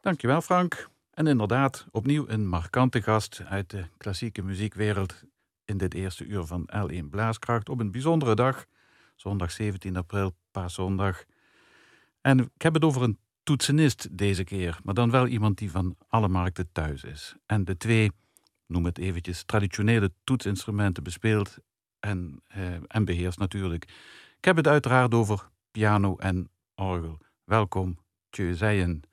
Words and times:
Dankjewel 0.00 0.40
Frank. 0.40 0.88
En 1.10 1.26
inderdaad, 1.26 1.86
opnieuw 1.90 2.28
een 2.28 2.48
markante 2.48 3.02
gast 3.02 3.42
uit 3.44 3.70
de 3.70 3.84
klassieke 3.96 4.42
muziekwereld 4.42 5.22
in 5.64 5.78
dit 5.78 5.94
eerste 5.94 6.24
uur 6.24 6.44
van 6.44 6.68
L1 6.76 7.08
Blaaskracht 7.10 7.68
op 7.68 7.80
een 7.80 7.90
bijzondere 7.90 8.34
dag, 8.34 8.66
zondag 9.16 9.50
17 9.50 9.96
april, 9.96 10.34
paaszondag. 10.50 11.24
En 12.20 12.38
ik 12.38 12.62
heb 12.62 12.74
het 12.74 12.84
over 12.84 13.02
een 13.02 13.18
toetsenist 13.42 14.18
deze 14.18 14.44
keer, 14.44 14.78
maar 14.84 14.94
dan 14.94 15.10
wel 15.10 15.26
iemand 15.26 15.58
die 15.58 15.70
van 15.70 15.96
alle 16.08 16.28
markten 16.28 16.68
thuis 16.72 17.04
is. 17.04 17.34
En 17.46 17.64
de 17.64 17.76
twee, 17.76 18.10
noem 18.66 18.84
het 18.84 18.98
eventjes, 18.98 19.42
traditionele 19.42 20.12
toetsinstrumenten 20.24 21.02
bespeelt 21.02 21.58
en, 21.98 22.42
eh, 22.46 22.74
en 22.86 23.04
beheerst 23.04 23.38
natuurlijk. 23.38 23.84
Ik 24.36 24.44
heb 24.44 24.56
het 24.56 24.68
uiteraard 24.68 25.14
over 25.14 25.48
piano 25.70 26.16
en 26.16 26.50
orgel. 26.74 27.18
Welkom, 27.44 27.98
Tjeu 28.30 28.54
Zijen. 28.54 29.08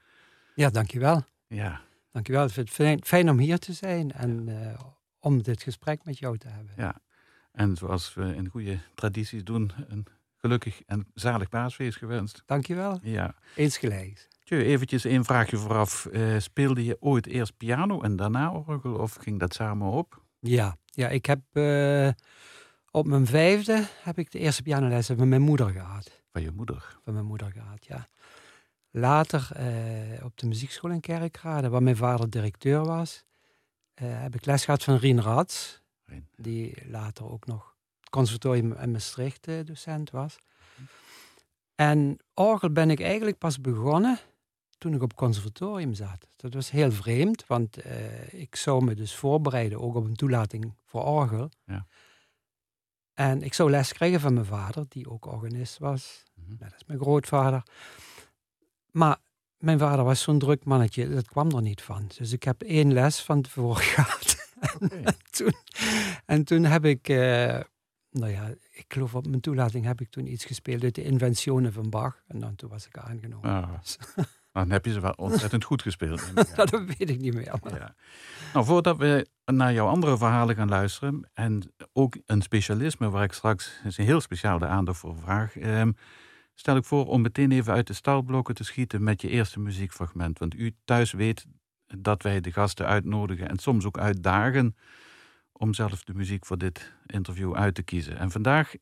Ja, 0.57 0.69
dankjewel. 0.69 1.23
Ja. 1.47 1.81
Dankjewel. 2.11 2.45
Ik 2.45 2.51
vind 2.51 2.67
het 2.67 2.75
fijn, 2.75 3.03
fijn 3.03 3.29
om 3.29 3.39
hier 3.39 3.59
te 3.59 3.73
zijn 3.73 4.11
en 4.11 4.47
uh, 4.47 4.79
om 5.19 5.41
dit 5.41 5.63
gesprek 5.63 6.03
met 6.03 6.19
jou 6.19 6.37
te 6.37 6.47
hebben. 6.47 6.73
Ja, 6.77 6.95
en 7.51 7.75
zoals 7.75 8.13
we 8.13 8.35
in 8.35 8.49
goede 8.49 8.79
tradities 8.95 9.43
doen, 9.43 9.71
een 9.87 10.05
gelukkig 10.35 10.81
en 10.85 11.07
zalig 11.13 11.49
paasfeest 11.49 11.97
gewenst. 11.97 12.43
Dankjewel. 12.45 12.99
Ja. 13.01 13.35
Eens 13.55 13.77
gelijk. 13.77 14.27
Tjeu, 14.43 14.63
eventjes 14.63 15.05
één 15.05 15.25
vraagje 15.25 15.57
vooraf. 15.57 16.07
Uh, 16.11 16.39
speelde 16.39 16.83
je 16.83 16.97
ooit 16.99 17.27
eerst 17.27 17.57
piano 17.57 18.01
en 18.01 18.15
daarna 18.15 18.51
orgel 18.51 18.95
of 18.95 19.15
ging 19.15 19.39
dat 19.39 19.53
samen 19.53 19.87
op? 19.87 20.23
Ja, 20.39 20.77
ja 20.85 21.09
ik 21.09 21.25
heb 21.25 21.39
uh, 21.53 22.09
op 22.91 23.05
mijn 23.05 23.25
vijfde 23.25 23.87
heb 24.03 24.17
ik 24.17 24.31
de 24.31 24.39
eerste 24.39 24.63
pianolessen 24.63 25.17
van 25.17 25.29
mijn 25.29 25.41
moeder 25.41 25.69
gehad. 25.69 26.21
Van 26.31 26.41
je 26.41 26.51
moeder? 26.51 26.97
Van 27.03 27.13
mijn 27.13 27.25
moeder 27.25 27.51
gehad, 27.51 27.85
ja. 27.85 28.07
Later 28.97 29.49
uh, 29.57 30.25
op 30.25 30.37
de 30.37 30.47
muziekschool 30.47 30.91
in 30.91 30.99
Kerkrade, 30.99 31.69
waar 31.69 31.83
mijn 31.83 31.95
vader 31.95 32.29
directeur 32.29 32.85
was, 32.85 33.23
uh, 34.01 34.21
heb 34.21 34.35
ik 34.35 34.45
les 34.45 34.65
gehad 34.65 34.83
van 34.83 34.95
Rien 34.95 35.21
Rats. 35.21 35.81
Rien. 36.05 36.27
Die 36.35 36.89
later 36.89 37.31
ook 37.31 37.45
nog 37.45 37.75
conservatorium 38.09 38.73
in 38.73 38.91
Maastricht 38.91 39.47
uh, 39.47 39.65
docent 39.65 40.09
was. 40.09 40.37
En 41.75 42.17
orgel 42.33 42.69
ben 42.69 42.89
ik 42.89 43.01
eigenlijk 43.01 43.37
pas 43.37 43.61
begonnen 43.61 44.19
toen 44.77 44.93
ik 44.93 45.01
op 45.01 45.15
conservatorium 45.15 45.93
zat. 45.93 46.27
Dat 46.35 46.53
was 46.53 46.69
heel 46.69 46.91
vreemd, 46.91 47.45
want 47.47 47.77
ik 48.31 48.55
zou 48.55 48.83
me 48.83 48.95
dus 48.95 49.15
voorbereiden 49.15 49.81
ook 49.81 49.95
op 49.95 50.05
een 50.05 50.15
toelating 50.15 50.73
voor 50.85 51.03
orgel. 51.03 51.49
Ja. 51.65 51.87
En 53.13 53.41
ik 53.41 53.53
zou 53.53 53.69
les 53.69 53.93
krijgen 53.93 54.19
van 54.19 54.33
mijn 54.33 54.45
vader, 54.45 54.85
die 54.87 55.09
ook 55.09 55.25
organist 55.25 55.77
was. 55.77 56.23
Mm 56.33 56.45
-hmm. 56.47 56.57
Dat 56.57 56.73
is 56.75 56.83
mijn 56.85 56.99
grootvader. 56.99 57.63
Maar 58.97 59.17
mijn 59.57 59.79
vader 59.79 60.05
was 60.05 60.21
zo'n 60.21 60.39
druk 60.39 60.65
mannetje, 60.65 61.09
dat 61.09 61.27
kwam 61.27 61.51
er 61.51 61.61
niet 61.61 61.81
van. 61.81 62.09
Dus 62.17 62.31
ik 62.31 62.43
heb 62.43 62.61
één 62.61 62.93
les 62.93 63.21
van 63.21 63.41
tevoren 63.41 63.83
gehad. 63.93 64.47
Okay. 64.81 65.01
en, 65.03 65.15
toen, 65.37 65.53
en 66.25 66.43
toen 66.43 66.63
heb 66.63 66.85
ik, 66.85 67.09
uh, 67.09 67.17
nou 68.11 68.31
ja, 68.31 68.53
ik 68.71 68.85
geloof 68.87 69.15
op 69.15 69.27
mijn 69.27 69.41
toelating 69.41 69.85
heb 69.85 70.01
ik 70.01 70.09
toen 70.09 70.27
iets 70.27 70.45
gespeeld 70.45 70.83
uit 70.83 70.95
de 70.95 71.03
Inventionen 71.03 71.73
van 71.73 71.89
Bach. 71.89 72.21
En 72.27 72.39
dan 72.39 72.55
toen 72.55 72.69
was 72.69 72.87
ik 72.87 72.97
aangenomen. 72.97 73.49
Ah. 73.49 73.69
Dan 74.51 74.71
heb 74.71 74.85
je 74.85 74.91
ze 74.91 74.99
wel 74.99 75.13
ontzettend 75.15 75.63
goed 75.63 75.81
gespeeld. 75.81 76.35
dat 76.55 76.69
weet 76.69 77.09
ik 77.09 77.19
niet 77.19 77.33
meer. 77.33 77.57
Ja. 77.63 77.95
Nou, 78.53 78.65
voordat 78.65 78.97
we 78.97 79.27
naar 79.45 79.73
jouw 79.73 79.87
andere 79.87 80.17
verhalen 80.17 80.55
gaan 80.55 80.69
luisteren, 80.69 81.29
en 81.33 81.73
ook 81.93 82.17
een 82.25 82.41
specialisme 82.41 83.09
waar 83.09 83.23
ik 83.23 83.31
straks 83.31 83.79
een 83.83 84.05
heel 84.05 84.21
speciaal 84.21 84.59
de 84.59 84.65
aandacht 84.65 84.99
voor 84.99 85.17
vraag, 85.17 85.57
eh, 85.57 85.81
stel 86.59 86.75
ik 86.75 86.85
voor 86.85 87.07
om 87.07 87.21
meteen 87.21 87.51
even 87.51 87.73
uit 87.73 87.87
de 87.87 87.93
startblokken 87.93 88.55
te 88.55 88.63
schieten 88.63 89.03
met 89.03 89.21
je 89.21 89.29
eerste 89.29 89.59
muziekfragment. 89.59 90.39
Want 90.39 90.55
u 90.55 90.75
thuis 90.85 91.11
weet 91.11 91.45
dat 91.87 92.23
wij 92.23 92.41
de 92.41 92.51
gasten 92.51 92.85
uitnodigen 92.85 93.49
en 93.49 93.57
soms 93.57 93.85
ook 93.85 93.97
uitdagen 93.97 94.75
om 95.51 95.73
zelf 95.73 96.03
de 96.03 96.13
muziek 96.13 96.45
voor 96.45 96.57
dit 96.57 96.93
interview 97.05 97.55
uit 97.55 97.75
te 97.75 97.83
kiezen. 97.83 98.17
En 98.17 98.31
vandaag 98.31 98.73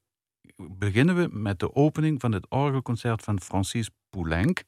beginnen 0.55 1.15
we 1.15 1.27
met 1.31 1.59
de 1.59 1.75
opening 1.75 2.21
van 2.21 2.31
het 2.31 2.49
orgelconcert 2.49 3.21
van 3.23 3.41
Francis 3.41 3.89
Poulenc. 4.09 4.63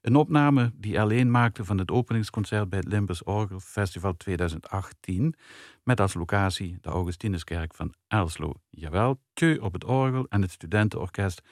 Een 0.00 0.16
opname 0.16 0.72
die 0.74 1.00
alleen 1.00 1.30
maakte 1.30 1.64
van 1.64 1.78
het 1.78 1.90
openingsconcert 1.90 2.68
bij 2.68 2.78
het 2.78 2.88
Limburgs 2.88 3.24
Orgel 3.24 3.60
Festival 3.60 4.16
2018. 4.16 5.34
Met 5.82 6.00
als 6.00 6.14
locatie 6.14 6.78
de 6.80 6.88
Augustinuskerk 6.88 7.74
van 7.74 7.94
Elslo. 8.08 8.52
Jawel, 8.70 9.20
Tjeu 9.32 9.58
op 9.58 9.72
het 9.72 9.84
orgel 9.84 10.26
en 10.28 10.42
het 10.42 10.50
studentenorkest 10.50 11.42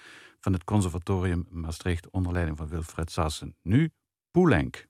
van 0.44 0.52
het 0.52 0.64
Conservatorium 0.64 1.46
Maastricht 1.50 2.10
onder 2.10 2.32
leiding 2.32 2.56
van 2.56 2.68
Wilfred 2.68 3.10
Sassen. 3.10 3.56
Nu 3.62 3.92
Poulenc. 4.30 4.86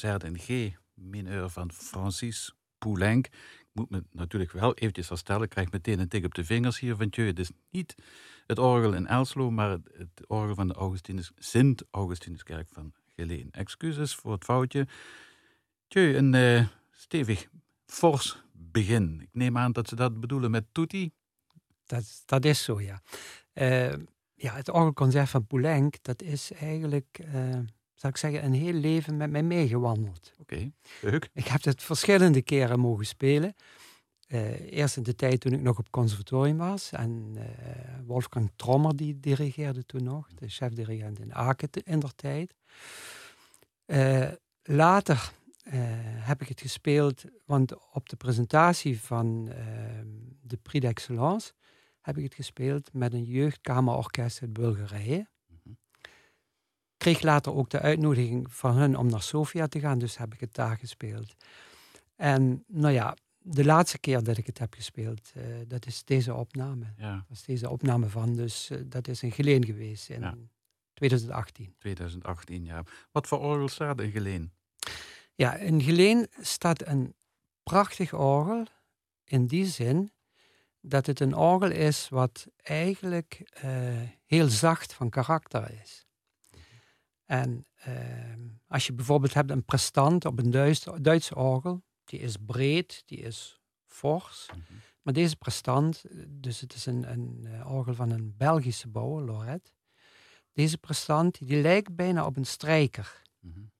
Concert 0.00 0.24
in 0.24 0.38
G 0.38 0.76
mineur 0.94 1.48
van 1.48 1.72
Francis 1.72 2.54
Poulenc. 2.78 3.26
Ik 3.26 3.66
moet 3.72 3.90
me 3.90 4.04
natuurlijk 4.10 4.52
wel 4.52 4.74
eventjes 4.74 5.08
herstellen. 5.08 5.42
Ik 5.42 5.48
krijg 5.48 5.70
meteen 5.70 5.98
een 5.98 6.08
tik 6.08 6.24
op 6.24 6.34
de 6.34 6.44
vingers 6.44 6.78
hier 6.78 6.96
van. 6.96 7.10
Het 7.12 7.38
is 7.38 7.50
niet 7.70 7.94
het 8.46 8.58
orgel 8.58 8.94
in 8.94 9.06
Elslo, 9.06 9.50
maar 9.50 9.70
het, 9.70 10.26
orgel 10.26 10.54
van 10.54 10.68
de 10.68 10.74
Augustinus, 10.74 11.32
Sint-Augustinuskerk 11.36 12.68
van 12.72 12.92
Geleen. 13.16 13.50
Excuses 13.50 14.14
voor 14.14 14.32
het 14.32 14.44
foutje. 14.44 14.86
Tjeu, 15.88 16.16
een 16.16 16.32
uh, 16.32 16.66
stevig, 16.90 17.48
fors 17.86 18.42
begin. 18.52 19.20
Ik 19.20 19.30
neem 19.32 19.58
aan 19.58 19.72
dat 19.72 19.88
ze 19.88 19.94
dat 19.94 20.20
bedoelen 20.20 20.50
met 20.50 20.64
tutti. 20.72 21.10
Dat, 21.86 22.22
dat 22.26 22.44
is 22.44 22.64
zo, 22.64 22.80
ja. 22.80 23.02
Uh, 23.54 23.92
ja, 24.34 24.54
het 24.54 24.70
orgelconcert 24.70 25.28
van 25.28 25.46
Poulenc, 25.46 25.96
dat 26.02 26.22
is 26.22 26.52
eigenlijk... 26.52 27.20
Uh, 27.34 27.58
zou 27.98 28.12
ik 28.12 28.18
zeggen, 28.18 28.44
een 28.44 28.52
heel 28.52 28.72
leven 28.72 29.16
met 29.16 29.30
mij 29.30 29.42
meegewandeld. 29.42 30.32
Oké, 30.40 30.70
leuk. 31.00 31.28
Ik 31.32 31.46
heb 31.46 31.64
het 31.64 31.82
verschillende 31.82 32.42
keren 32.42 32.80
mogen 32.80 33.06
spelen. 33.06 33.54
Uh, 34.28 34.72
eerst 34.72 34.96
in 34.96 35.02
de 35.02 35.14
tijd 35.14 35.40
toen 35.40 35.52
ik 35.52 35.60
nog 35.60 35.78
op 35.78 35.90
conservatorium 35.90 36.56
was. 36.56 36.92
En 36.92 37.34
uh, 37.36 37.42
Wolfgang 38.06 38.50
Trommer 38.56 38.96
die 38.96 39.20
dirigeerde 39.20 39.84
toen 39.86 40.02
nog, 40.02 40.28
de 40.34 40.48
chef-dirigent 40.48 41.18
in 41.18 41.34
Aken 41.34 41.68
in 41.84 41.98
der 41.98 42.14
tijd. 42.14 42.54
Uh, 43.86 44.28
later 44.62 45.32
heb 46.20 46.40
ik 46.40 46.48
het 46.48 46.60
gespeeld, 46.60 47.24
want 47.46 47.92
op 47.92 48.08
de 48.08 48.16
presentatie 48.16 49.00
van 49.00 49.48
ehm, 49.50 50.06
de 50.40 50.56
Prix 50.56 50.86
d'Excellence 50.86 51.52
heb 52.00 52.16
ik 52.16 52.24
het 52.24 52.34
gespeeld 52.34 52.92
met 52.92 53.12
een 53.12 53.24
jeugdkamerorkest 53.24 54.42
uit 54.42 54.52
Bulgarije 54.52 55.28
kreeg 56.98 57.20
later 57.20 57.54
ook 57.54 57.70
de 57.70 57.80
uitnodiging 57.80 58.52
van 58.52 58.76
hun 58.76 58.96
om 58.96 59.06
naar 59.06 59.22
Sofia 59.22 59.66
te 59.66 59.80
gaan, 59.80 59.98
dus 59.98 60.16
heb 60.16 60.34
ik 60.34 60.40
het 60.40 60.54
daar 60.54 60.76
gespeeld. 60.76 61.34
En 62.16 62.64
nou 62.66 62.94
ja, 62.94 63.16
de 63.38 63.64
laatste 63.64 63.98
keer 63.98 64.22
dat 64.22 64.36
ik 64.36 64.46
het 64.46 64.58
heb 64.58 64.74
gespeeld, 64.74 65.32
uh, 65.36 65.44
dat 65.66 65.86
is 65.86 66.04
deze 66.04 66.34
opname. 66.34 66.84
Ja. 66.96 67.24
Dat 67.28 67.36
is 67.36 67.44
deze 67.44 67.70
opname 67.70 68.08
van, 68.08 68.36
dus 68.36 68.70
uh, 68.70 68.78
dat 68.86 69.08
is 69.08 69.22
in 69.22 69.32
Geleen 69.32 69.64
geweest 69.64 70.08
in 70.10 70.20
ja. 70.20 70.34
2018. 70.94 71.74
2018, 71.78 72.64
ja. 72.64 72.82
Wat 73.12 73.26
voor 73.26 73.38
orgel 73.38 73.68
staat 73.68 74.00
in 74.00 74.10
Geleen? 74.10 74.52
Ja, 75.34 75.54
in 75.54 75.82
Geleen 75.82 76.26
staat 76.40 76.86
een 76.86 77.14
prachtig 77.62 78.12
orgel 78.12 78.66
in 79.24 79.46
die 79.46 79.66
zin 79.66 80.12
dat 80.80 81.06
het 81.06 81.20
een 81.20 81.34
orgel 81.34 81.70
is 81.70 82.08
wat 82.08 82.46
eigenlijk 82.62 83.50
uh, 83.64 83.72
heel 84.24 84.48
zacht 84.48 84.92
van 84.92 85.10
karakter 85.10 85.80
is. 85.82 86.07
En 87.28 87.66
uh, 87.88 87.94
als 88.66 88.86
je 88.86 88.92
bijvoorbeeld 88.92 89.34
hebt 89.34 89.50
een 89.50 89.64
prestant 89.64 90.24
op 90.24 90.38
een 90.38 90.50
Duits, 90.50 90.86
Duitse 91.00 91.34
orgel, 91.34 91.82
die 92.04 92.20
is 92.20 92.36
breed, 92.46 93.02
die 93.06 93.18
is 93.18 93.60
fors. 93.86 94.48
Mm 94.54 94.62
-hmm. 94.66 94.76
Maar 95.02 95.12
deze 95.14 95.36
prestant, 95.36 96.04
dus 96.28 96.60
het 96.60 96.74
is 96.74 96.86
een, 96.86 97.10
een 97.10 97.44
uh, 97.44 97.72
orgel 97.72 97.94
van 97.94 98.10
een 98.10 98.34
Belgische 98.36 98.88
bouwer, 98.88 99.24
Loret. 99.24 99.72
Deze 100.52 100.78
prestant, 100.78 101.46
die 101.46 101.60
lijkt 101.60 101.96
bijna 101.96 102.26
op 102.26 102.36
een 102.36 102.46
strijker. 102.46 103.22
Mm 103.40 103.52
-hmm. 103.52 103.70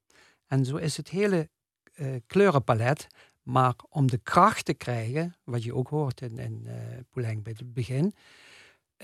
En 0.47 0.65
zo 0.65 0.77
is 0.77 0.97
het 0.97 1.09
hele 1.09 1.51
uh, 1.95 2.17
kleurenpalet. 2.27 3.07
Maar 3.43 3.75
om 3.89 4.07
de 4.07 4.19
kracht 4.19 4.65
te 4.65 4.75
krijgen, 4.75 5.35
wat 5.45 5.63
je 5.63 5.75
ook 5.75 5.89
hoort 5.89 6.21
in, 6.21 6.39
in 6.39 6.63
uh, 6.67 6.75
Poulenc 7.11 7.43
bij 7.43 7.55
het 7.57 7.75
begin, 7.75 8.15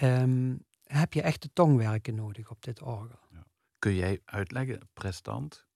um, 0.03 0.65
heb 0.83 1.13
je 1.13 1.23
echt 1.23 1.43
de 1.43 1.51
tongwerken 1.53 2.15
nodig 2.15 2.51
op 2.51 2.63
dit 2.63 2.83
orgel. 2.83 3.19
Kun 3.85 3.95
jij 3.95 4.21
uitleggen, 4.25 4.81
prestant? 4.93 5.67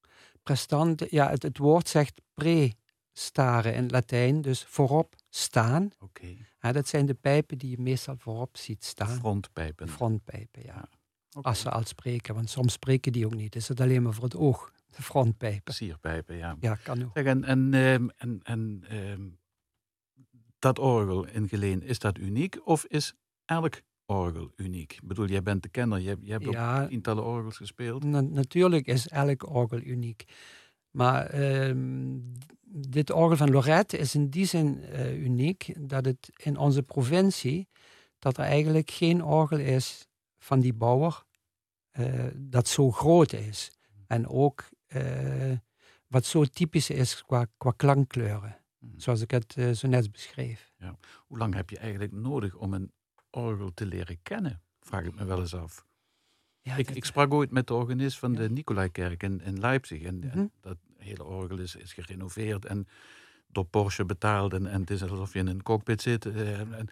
Prestant, 0.42 1.10
ja, 1.10 1.30
het, 1.30 1.42
het 1.42 1.58
woord 1.58 1.88
zegt 1.88 2.20
pre-staren 2.34 3.74
in 3.74 3.88
Latijn, 3.88 4.42
dus 4.42 4.64
voorop 4.64 5.14
staan. 5.28 5.90
Oké. 5.98 6.36
Ja, 6.60 6.72
dat 6.72 6.88
zijn 6.88 7.06
de 7.06 7.14
pijpen 7.14 7.58
die 7.58 7.70
je 7.70 7.78
meestal 7.78 8.16
voorop 8.18 8.56
ziet 8.56 8.84
staan. 8.84 9.18
Frontpijpen. 9.18 9.88
Frontpijpen, 9.88 10.62
ja. 10.62 10.74
ja. 10.74 10.88
Okay. 11.28 11.52
Als 11.52 11.60
ze 11.60 11.70
al 11.70 11.84
spreken, 11.84 12.34
want 12.34 12.50
soms 12.50 12.72
spreken 12.72 13.12
die 13.12 13.26
ook 13.26 13.34
niet. 13.34 13.56
Is 13.56 13.68
het 13.68 13.80
alleen 13.80 14.02
maar 14.02 14.14
voor 14.14 14.24
het 14.24 14.36
oog, 14.36 14.72
de 14.86 15.02
frontpijpen. 15.02 15.74
Sierpijpen, 15.74 16.36
ja. 16.36 16.56
Ja, 16.60 16.74
kan 16.74 17.04
ook. 17.04 17.10
Zeg, 17.14 17.24
en 17.24 17.44
en, 17.44 17.74
um, 17.74 18.10
en, 18.16 18.40
en 18.42 18.84
um, 18.90 19.38
dat 20.58 20.78
orgel 20.78 21.26
in 21.26 21.48
Geleen, 21.48 21.82
is 21.82 21.98
dat 21.98 22.18
uniek 22.18 22.66
of 22.66 22.84
is 22.84 23.14
elk 23.44 23.80
orgel 24.08 24.52
uniek? 24.56 24.92
Ik 24.92 25.06
bedoel, 25.06 25.26
jij 25.26 25.42
bent 25.42 25.62
de 25.62 25.68
kenner, 25.68 25.98
je, 25.98 26.16
je 26.20 26.32
hebt 26.32 26.44
ja, 26.44 26.82
ook 26.82 26.88
tientallen 26.88 27.24
orgels 27.24 27.56
gespeeld. 27.56 28.04
Na 28.04 28.20
natuurlijk 28.20 28.86
is 28.86 29.08
elk 29.08 29.48
orgel 29.54 29.80
uniek. 29.80 30.24
Maar 30.90 31.34
um, 31.68 32.32
dit 32.64 33.10
orgel 33.10 33.36
van 33.36 33.50
Lorette 33.50 33.98
is 33.98 34.14
in 34.14 34.28
die 34.28 34.44
zin 34.44 34.78
uh, 34.78 35.22
uniek 35.22 35.74
dat 35.78 36.04
het 36.04 36.30
in 36.36 36.56
onze 36.56 36.82
provincie, 36.82 37.68
dat 38.18 38.38
er 38.38 38.44
eigenlijk 38.44 38.90
geen 38.90 39.24
orgel 39.24 39.58
is 39.58 40.08
van 40.38 40.60
die 40.60 40.74
bouwer 40.74 41.24
uh, 41.98 42.24
dat 42.36 42.68
zo 42.68 42.90
groot 42.90 43.32
is. 43.32 43.72
En 44.06 44.28
ook 44.28 44.68
uh, 44.88 45.52
wat 46.06 46.24
zo 46.24 46.44
typisch 46.44 46.90
is 46.90 47.22
qua, 47.24 47.46
qua 47.56 47.72
klankkleuren. 47.76 48.56
Hmm. 48.78 48.92
Zoals 48.96 49.20
ik 49.20 49.30
het 49.30 49.56
zo 49.72 49.88
net 49.88 50.12
beschreef. 50.12 50.72
Ja. 50.78 50.98
Hoe 51.26 51.38
lang 51.38 51.54
heb 51.54 51.70
je 51.70 51.78
eigenlijk 51.78 52.12
nodig 52.12 52.54
om 52.54 52.74
een 52.74 52.92
orgel 53.30 53.74
te 53.74 53.86
leren 53.86 54.22
kennen? 54.22 54.62
Vraag 54.80 55.04
ik 55.04 55.14
me 55.14 55.24
wel 55.24 55.40
eens 55.40 55.54
af. 55.54 55.86
Ja, 56.60 56.76
ik, 56.76 56.90
ik, 56.90 57.04
sprak 57.04 57.32
ooit 57.32 57.50
met 57.50 57.66
de 57.66 57.74
organist 57.74 58.18
van 58.18 58.34
de 58.34 58.50
Nicolaikerk 58.50 59.22
in, 59.22 59.40
in 59.40 59.60
Leipzig. 59.60 60.02
En, 60.02 60.14
mm 60.14 60.30
-hmm. 60.30 60.40
en, 60.40 60.52
dat 60.60 60.76
hele 60.96 61.24
orgel 61.24 61.58
is, 61.58 61.76
is 61.76 61.92
gerenoveerd 61.92 62.64
en 62.64 62.88
door 63.46 63.64
Porsche 63.64 64.04
betaald. 64.04 64.52
En, 64.52 64.66
en 64.66 64.80
het 64.80 64.90
is 64.90 65.02
alsof 65.02 65.32
je 65.32 65.38
in 65.38 65.46
een 65.46 65.62
cockpit 65.62 66.02
zit. 66.02 66.26
Uh, 66.26 66.58
en, 66.58 66.88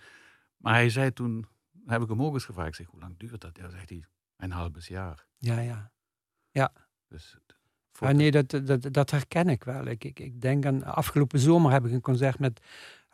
maar 0.56 0.74
hij 0.74 0.90
zei 0.90 1.12
toen, 1.12 1.46
heb 1.86 2.02
ik 2.02 2.08
hem 2.08 2.22
ook 2.22 2.34
eens 2.34 2.44
gevraagd, 2.44 2.68
ik 2.68 2.74
zeg, 2.74 2.86
hoe 2.86 3.00
lang 3.00 3.18
duurt 3.18 3.40
dat? 3.40 3.56
Ja, 3.56 3.68
zegt 3.68 3.88
hij, 3.88 4.04
een 4.36 4.50
half 4.50 4.88
jaar. 4.88 5.26
Ja, 5.38 5.60
ja. 5.60 5.90
Ja. 6.50 6.72
Dus, 7.08 7.36
ah, 7.98 8.10
nee, 8.10 8.30
dat, 8.30 8.50
dat, 8.50 8.92
dat 8.92 9.10
herken 9.10 9.48
ik 9.48 9.64
wel. 9.64 9.86
Ik, 9.86 10.04
ik, 10.04 10.20
ik 10.20 10.40
denk 10.40 10.66
aan 10.66 10.84
afgelopen 10.84 11.38
zomer 11.38 11.72
heb 11.72 11.84
ik 11.84 11.92
een 11.92 12.00
concert 12.00 12.38
met 12.38 12.60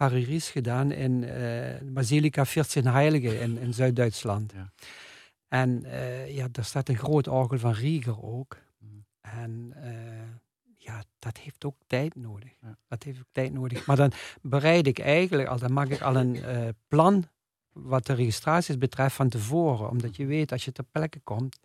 Harry 0.03 0.25
Ries 0.25 0.51
gedaan 0.51 0.93
in 0.93 1.23
uh, 1.23 1.93
Basilica 1.93 2.45
14 2.45 2.87
Heilige 2.87 3.41
in, 3.41 3.59
in 3.59 3.75
Zuid-Duitsland. 3.75 4.53
Ja. 4.53 4.73
En 5.49 5.83
uh, 5.85 6.35
ja, 6.35 6.49
daar 6.51 6.65
staat 6.65 6.89
een 6.89 6.97
groot 6.97 7.29
orgel 7.29 7.59
van 7.59 7.73
Rieger 7.73 8.23
ook. 8.23 8.59
Mm. 8.79 9.05
En 9.21 9.73
uh, 9.77 9.85
ja, 10.77 11.03
dat 11.19 11.39
heeft 11.39 11.65
ook 11.65 11.77
tijd 11.87 12.15
nodig. 12.15 12.51
Ja. 12.63 12.77
Dat 12.89 13.03
heeft 13.03 13.19
ook 13.19 13.33
tijd 13.33 13.53
nodig. 13.53 13.87
Maar 13.87 13.97
dan 13.97 14.13
bereid 14.41 14.87
ik 14.87 14.99
eigenlijk 14.99 15.49
al, 15.49 15.59
dan 15.59 15.73
maak 15.73 15.89
ik 15.89 16.01
al 16.01 16.17
een 16.17 16.45
plan 16.89 17.25
wat 17.73 18.07
de 18.07 18.13
registraties 18.13 18.79
betreft 18.79 19.15
van 19.15 19.29
tevoren. 19.29 19.91
Omdat 19.91 20.17
je 20.17 20.27
weet, 20.27 20.53
als 20.53 20.65
je 20.65 20.73
ter 20.73 20.85
plekke 20.85 21.21
komt, 21.21 21.59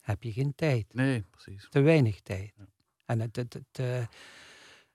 heb 0.00 0.22
je 0.22 0.32
geen 0.32 0.54
tijd. 0.54 0.86
Nee, 0.94 1.24
precies. 1.30 1.66
Te 1.70 1.80
weinig 1.80 2.20
tijd. 2.20 2.52
Ja. 2.56 2.64
En 3.04 3.20
het, 3.20 3.36
het, 3.36 3.52
het, 3.52 4.08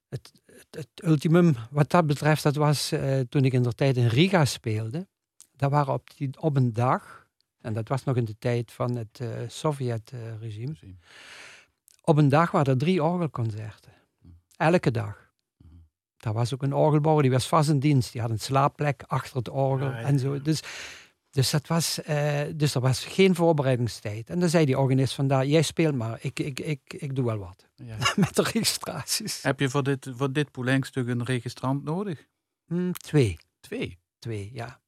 het, 0.10 0.32
het, 0.70 0.88
ultimum 1.04 1.56
wat 1.70 1.90
dat 1.90 2.08
betreft, 2.08 2.44
dat 2.44 2.56
was 2.56 2.94
uh, 2.94 3.20
toen 3.20 3.46
ik 3.46 3.54
in 3.54 3.64
de 3.64 3.74
tijd 3.74 3.98
in 3.98 4.08
Riga 4.08 4.46
speelde. 4.46 5.08
Dat 5.56 5.72
waren 5.72 5.94
op, 5.94 6.10
die, 6.16 6.30
op 6.40 6.56
een 6.56 6.74
dag, 6.74 7.28
en 7.62 7.74
dat 7.74 7.88
was 7.88 8.04
nog 8.04 8.16
in 8.16 8.26
de 8.26 8.38
tijd 8.40 8.72
van 8.72 8.96
het 8.96 9.20
uh, 9.22 9.30
Sovjet-regime. 9.48 10.76
Uh, 10.82 10.90
op 12.02 12.18
een 12.18 12.30
dag 12.30 12.52
waren 12.52 12.74
er 12.74 12.80
drie 12.80 13.04
orgelconcerten. 13.04 13.92
Hm. 14.22 14.28
Elke 14.58 14.92
dag. 14.92 15.32
Hm. 15.58 15.68
Daar 16.18 16.34
was 16.34 16.54
ook 16.54 16.64
een 16.64 16.74
orgelbouwer, 16.74 17.24
die 17.24 17.32
was 17.32 17.48
vast 17.48 17.70
in 17.70 17.80
dienst. 17.80 18.12
Die 18.12 18.22
had 18.22 18.30
een 18.30 18.40
slaapplek 18.40 19.04
achter 19.08 19.38
het 19.38 19.50
orgel 19.50 19.90
ja, 19.90 20.00
ja, 20.00 20.06
en 20.06 20.20
zo. 20.20 20.42
Dus 20.42 20.62
dus, 21.36 21.50
dat 21.50 21.68
was, 21.68 22.00
uh, 22.10 22.42
dus 22.56 22.76
er 22.76 22.82
was 22.82 23.06
geen 23.06 23.36
voorbereidingstijd. 23.36 24.30
En 24.30 24.40
dan 24.40 24.50
zei 24.50 24.66
die 24.66 24.80
organist 24.80 25.14
vandaar, 25.14 25.46
jij 25.46 25.62
speelt 25.62 25.96
maar, 25.96 26.18
ik, 26.22 26.40
ik, 26.40 26.60
ik, 26.60 26.82
ik 26.94 27.16
doe 27.16 27.26
wel 27.26 27.38
wat. 27.38 27.68
Ja. 27.76 27.98
Met 28.16 28.36
de 28.36 28.44
registraties. 28.44 29.42
Heb 29.42 29.60
je 29.60 29.70
voor 29.70 29.84
dit, 29.84 30.10
voor 30.16 30.34
dit 30.34 30.52
Poulenc-stuk 30.52 31.08
een 31.08 31.24
registrant 31.24 31.84
nodig? 31.84 32.26
Mm, 32.66 32.94
twee. 32.94 33.38
Twee? 33.60 33.98
Twee, 34.20 34.50
ja. 34.54 34.80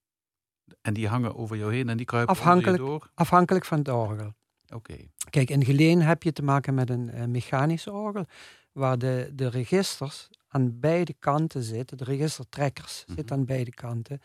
En 0.81 0.93
die 0.93 1.07
hangen 1.07 1.35
over 1.35 1.57
jou 1.57 1.73
heen 1.73 1.89
en 1.89 1.97
die 1.97 2.05
kruipen 2.05 2.35
afhankelijk, 2.35 2.77
door? 2.77 3.11
Afhankelijk 3.13 3.65
van 3.65 3.77
het 3.77 3.89
orgel. 3.89 4.33
Oké. 4.73 4.95
Kijk, 5.29 5.49
in 5.49 5.65
Geleen 5.65 6.01
heb 6.01 6.23
je 6.23 6.31
te 6.31 6.43
maken 6.43 6.73
met 6.73 6.89
een 6.89 7.11
uh, 7.13 7.25
mechanisch 7.25 7.87
orgel, 7.87 8.25
waar 8.71 8.97
de, 8.97 9.31
de 9.33 9.49
registers 9.49 10.29
aan 10.47 10.79
beide 10.79 11.15
kanten 11.19 11.63
zitten. 11.63 11.97
De 11.97 12.03
registertrekkers 12.03 12.99
mm 12.99 13.03
-hmm. 13.05 13.15
zitten 13.15 13.35
aan 13.35 13.45
beide 13.45 13.71
kanten. 13.71 14.21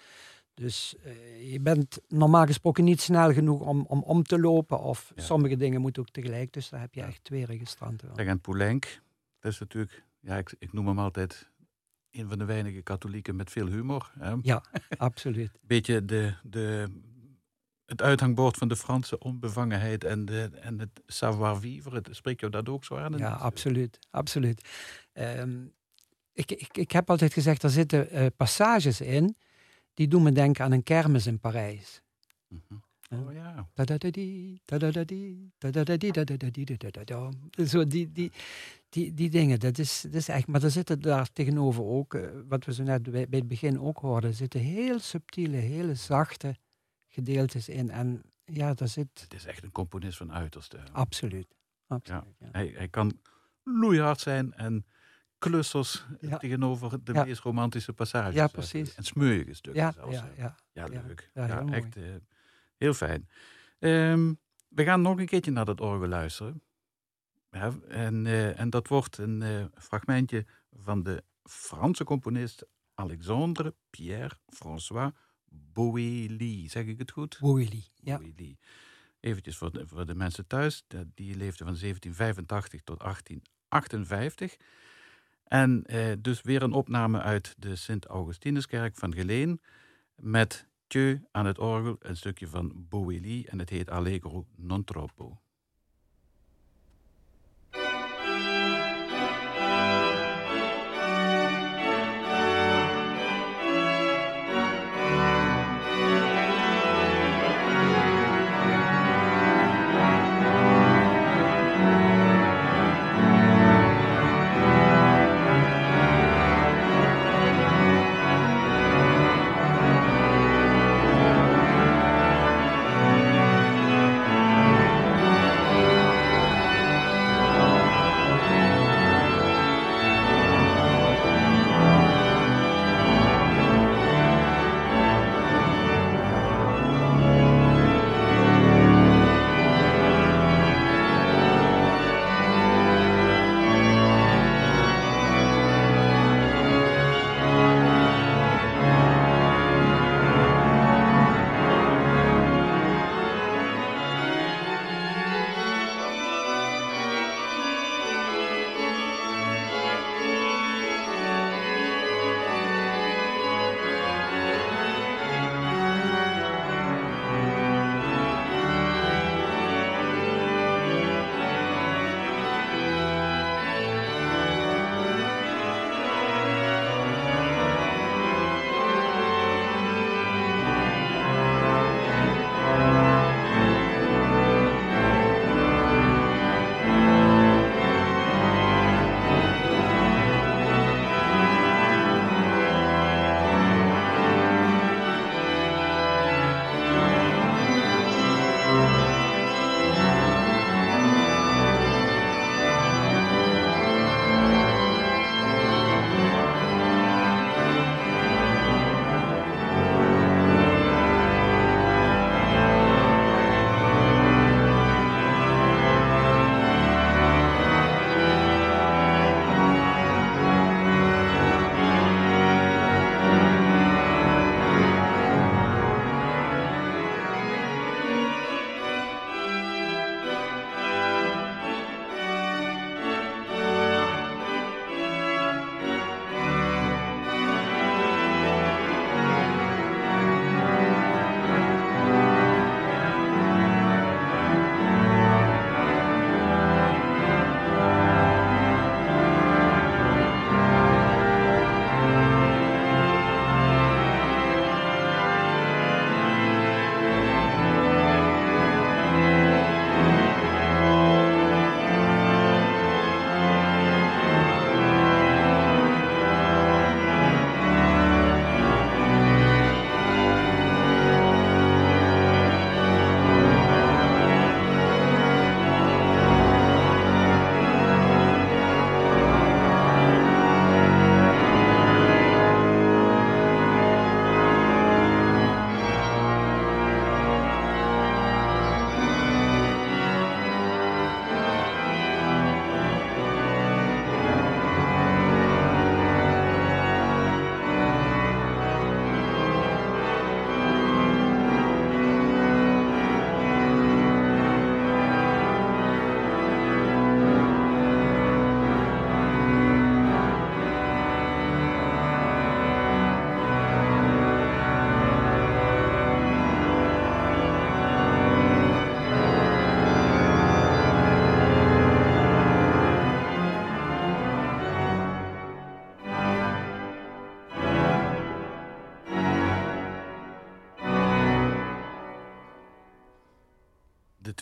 Dus 0.54 0.94
uh, 1.06 1.52
je 1.52 1.60
bent 1.60 2.00
normaal 2.08 2.46
gesproken 2.46 2.84
niet 2.84 3.00
snel 3.00 3.32
genoeg 3.32 3.60
om 3.60 3.84
om, 3.88 4.02
om 4.02 4.22
te 4.22 4.38
lopen. 4.38 4.80
Of 4.80 5.12
ja. 5.14 5.22
sommige 5.22 5.56
dingen 5.56 5.80
moeten 5.80 6.02
ook 6.02 6.10
tegelijk. 6.10 6.52
Dus 6.52 6.68
daar 6.68 6.80
heb 6.80 6.94
je 6.94 7.00
ja. 7.00 7.06
echt 7.06 7.24
twee 7.24 7.44
registranten. 7.44 8.10
Zeg, 8.16 8.26
en 8.26 8.40
Poulenc, 8.40 9.00
dat 9.40 9.52
is 9.52 9.58
natuurlijk, 9.58 10.04
ja, 10.20 10.36
ik, 10.36 10.54
ik 10.58 10.72
noem 10.72 10.86
hem 10.86 10.98
altijd 10.98 11.50
een 12.10 12.28
van 12.28 12.38
de 12.38 12.44
weinige 12.44 12.82
katholieken 12.82 13.36
met 13.36 13.50
veel 13.50 13.66
humor. 13.66 14.12
Hè? 14.18 14.34
Ja, 14.42 14.62
absoluut. 14.96 15.50
Beetje 15.66 16.04
de, 16.04 16.34
de, 16.42 16.88
het 17.86 18.02
uithangbord 18.02 18.56
van 18.56 18.68
de 18.68 18.76
Franse 18.76 19.18
onbevangenheid 19.18 20.04
en, 20.04 20.24
de, 20.24 20.50
en 20.60 20.78
het 20.78 21.02
savoir-vivre. 21.06 22.02
Spreek 22.10 22.40
je 22.40 22.48
dat 22.48 22.68
ook 22.68 22.84
zo 22.84 22.96
aan? 22.96 23.18
Ja, 23.18 23.32
absoluut. 23.32 23.98
absoluut. 24.10 24.68
Ehm, 25.12 25.64
ik, 26.32 26.50
ik, 26.50 26.76
ik 26.76 26.90
heb 26.90 27.10
altijd 27.10 27.32
gezegd, 27.32 27.62
er 27.62 27.70
zitten 27.70 28.08
uh, 28.16 28.26
passages 28.36 29.00
in 29.00 29.36
die 29.94 30.08
doen 30.08 30.22
me 30.22 30.32
denken 30.32 30.64
aan 30.64 30.72
een 30.72 30.82
kermis 30.82 31.26
in 31.26 31.38
Parijs. 31.38 32.02
Oh 33.10 33.32
ja. 33.32 33.68
Zo 37.66 37.86
die, 37.86 38.12
die, 38.12 38.32
die, 38.88 39.14
die 39.14 39.30
dingen, 39.30 39.60
dat 39.60 39.78
is, 39.78 40.00
dat 40.00 40.14
is 40.14 40.28
echt. 40.28 40.46
Maar 40.46 40.62
er 40.62 40.70
zitten 40.70 41.00
daar 41.00 41.32
tegenover 41.32 41.84
ook, 41.84 42.14
uh, 42.14 42.28
wat 42.48 42.64
we 42.64 42.74
zo 42.74 42.82
net 42.82 43.02
bij, 43.02 43.28
bij 43.28 43.38
het 43.38 43.48
begin 43.48 43.80
ook 43.80 43.98
hoorden, 43.98 44.34
zitten 44.34 44.60
heel 44.60 44.98
subtiele, 44.98 45.56
hele 45.56 45.94
zachte 45.94 46.56
gedeeltes 47.08 47.68
in. 47.68 47.90
En 47.90 48.22
ja, 48.44 48.74
daar 48.74 48.88
zit. 48.88 49.20
Het 49.20 49.34
is 49.34 49.44
echt 49.44 49.62
een 49.62 49.72
componist 49.72 50.16
van 50.16 50.32
uiterste. 50.32 50.78
Absoluut. 50.92 51.46
Absoluut 51.86 52.24
ja. 52.38 52.48
Hij, 52.50 52.72
hij 52.76 52.88
kan 52.88 53.20
loeihard 53.62 54.20
zijn 54.20 54.52
en 54.52 54.86
klussers 55.42 56.04
tegenover 56.38 57.04
de 57.04 57.12
meest 57.12 57.40
romantische 57.40 57.92
passages. 57.92 58.34
Ja, 58.34 58.46
precies. 58.46 58.94
En 58.94 59.04
smeuïge 59.04 59.54
stukken 59.54 59.82
ja, 59.82 59.92
zelfs. 59.92 60.16
Ja, 60.16 60.30
ja, 60.36 60.56
ja, 60.72 60.86
leuk. 61.06 61.30
Ja, 61.34 61.66
echt 61.66 61.96
uh, 61.96 62.04
heel 62.76 62.94
fijn. 62.94 63.28
Um, 63.78 64.38
we 64.68 64.84
gaan 64.84 65.02
nog 65.02 65.18
een 65.18 65.26
keertje 65.26 65.50
naar 65.50 65.64
dat 65.64 65.80
orgel 65.80 66.08
luisteren. 66.08 66.62
Ja, 67.50 67.72
en, 67.88 68.24
uh, 68.24 68.60
en 68.60 68.70
dat 68.70 68.88
wordt 68.88 69.18
een 69.18 69.40
uh, 69.40 69.64
fragmentje 69.74 70.46
van 70.70 71.02
de 71.02 71.24
Franse 71.42 72.04
componist 72.04 72.66
Alexandre 72.94 73.74
Pierre 73.90 74.36
François 74.48 75.12
Boély. 75.44 76.68
Zeg 76.68 76.86
ik 76.86 76.98
het 76.98 77.10
goed? 77.10 77.38
Boély, 77.40 77.84
ja. 77.94 78.18
Boély. 78.18 78.56
Eventjes 79.20 79.56
voor 79.56 79.72
de, 79.72 79.86
voor 79.86 80.06
de 80.06 80.14
mensen 80.14 80.46
thuis. 80.46 80.84
Die 81.14 81.36
leefde 81.36 81.64
van 81.64 81.76
1785 81.80 82.82
tot 82.82 82.98
1858. 82.98 84.56
En 85.52 85.84
eh, 85.84 86.12
dus 86.18 86.42
weer 86.42 86.62
een 86.62 86.72
opname 86.72 87.20
uit 87.20 87.54
de 87.58 87.76
Sint-Augustinuskerk 87.76 88.96
van 88.96 89.14
Geleen. 89.14 89.60
Met 90.14 90.68
Thieu 90.86 91.26
aan 91.30 91.46
het 91.46 91.58
orgel, 91.58 91.96
een 91.98 92.16
stukje 92.16 92.48
van 92.48 92.72
Boély. 92.88 93.46
En 93.48 93.58
het 93.58 93.70
heet 93.70 93.90
Allegro 93.90 94.46
non 94.56 94.84
troppo. 94.84 95.42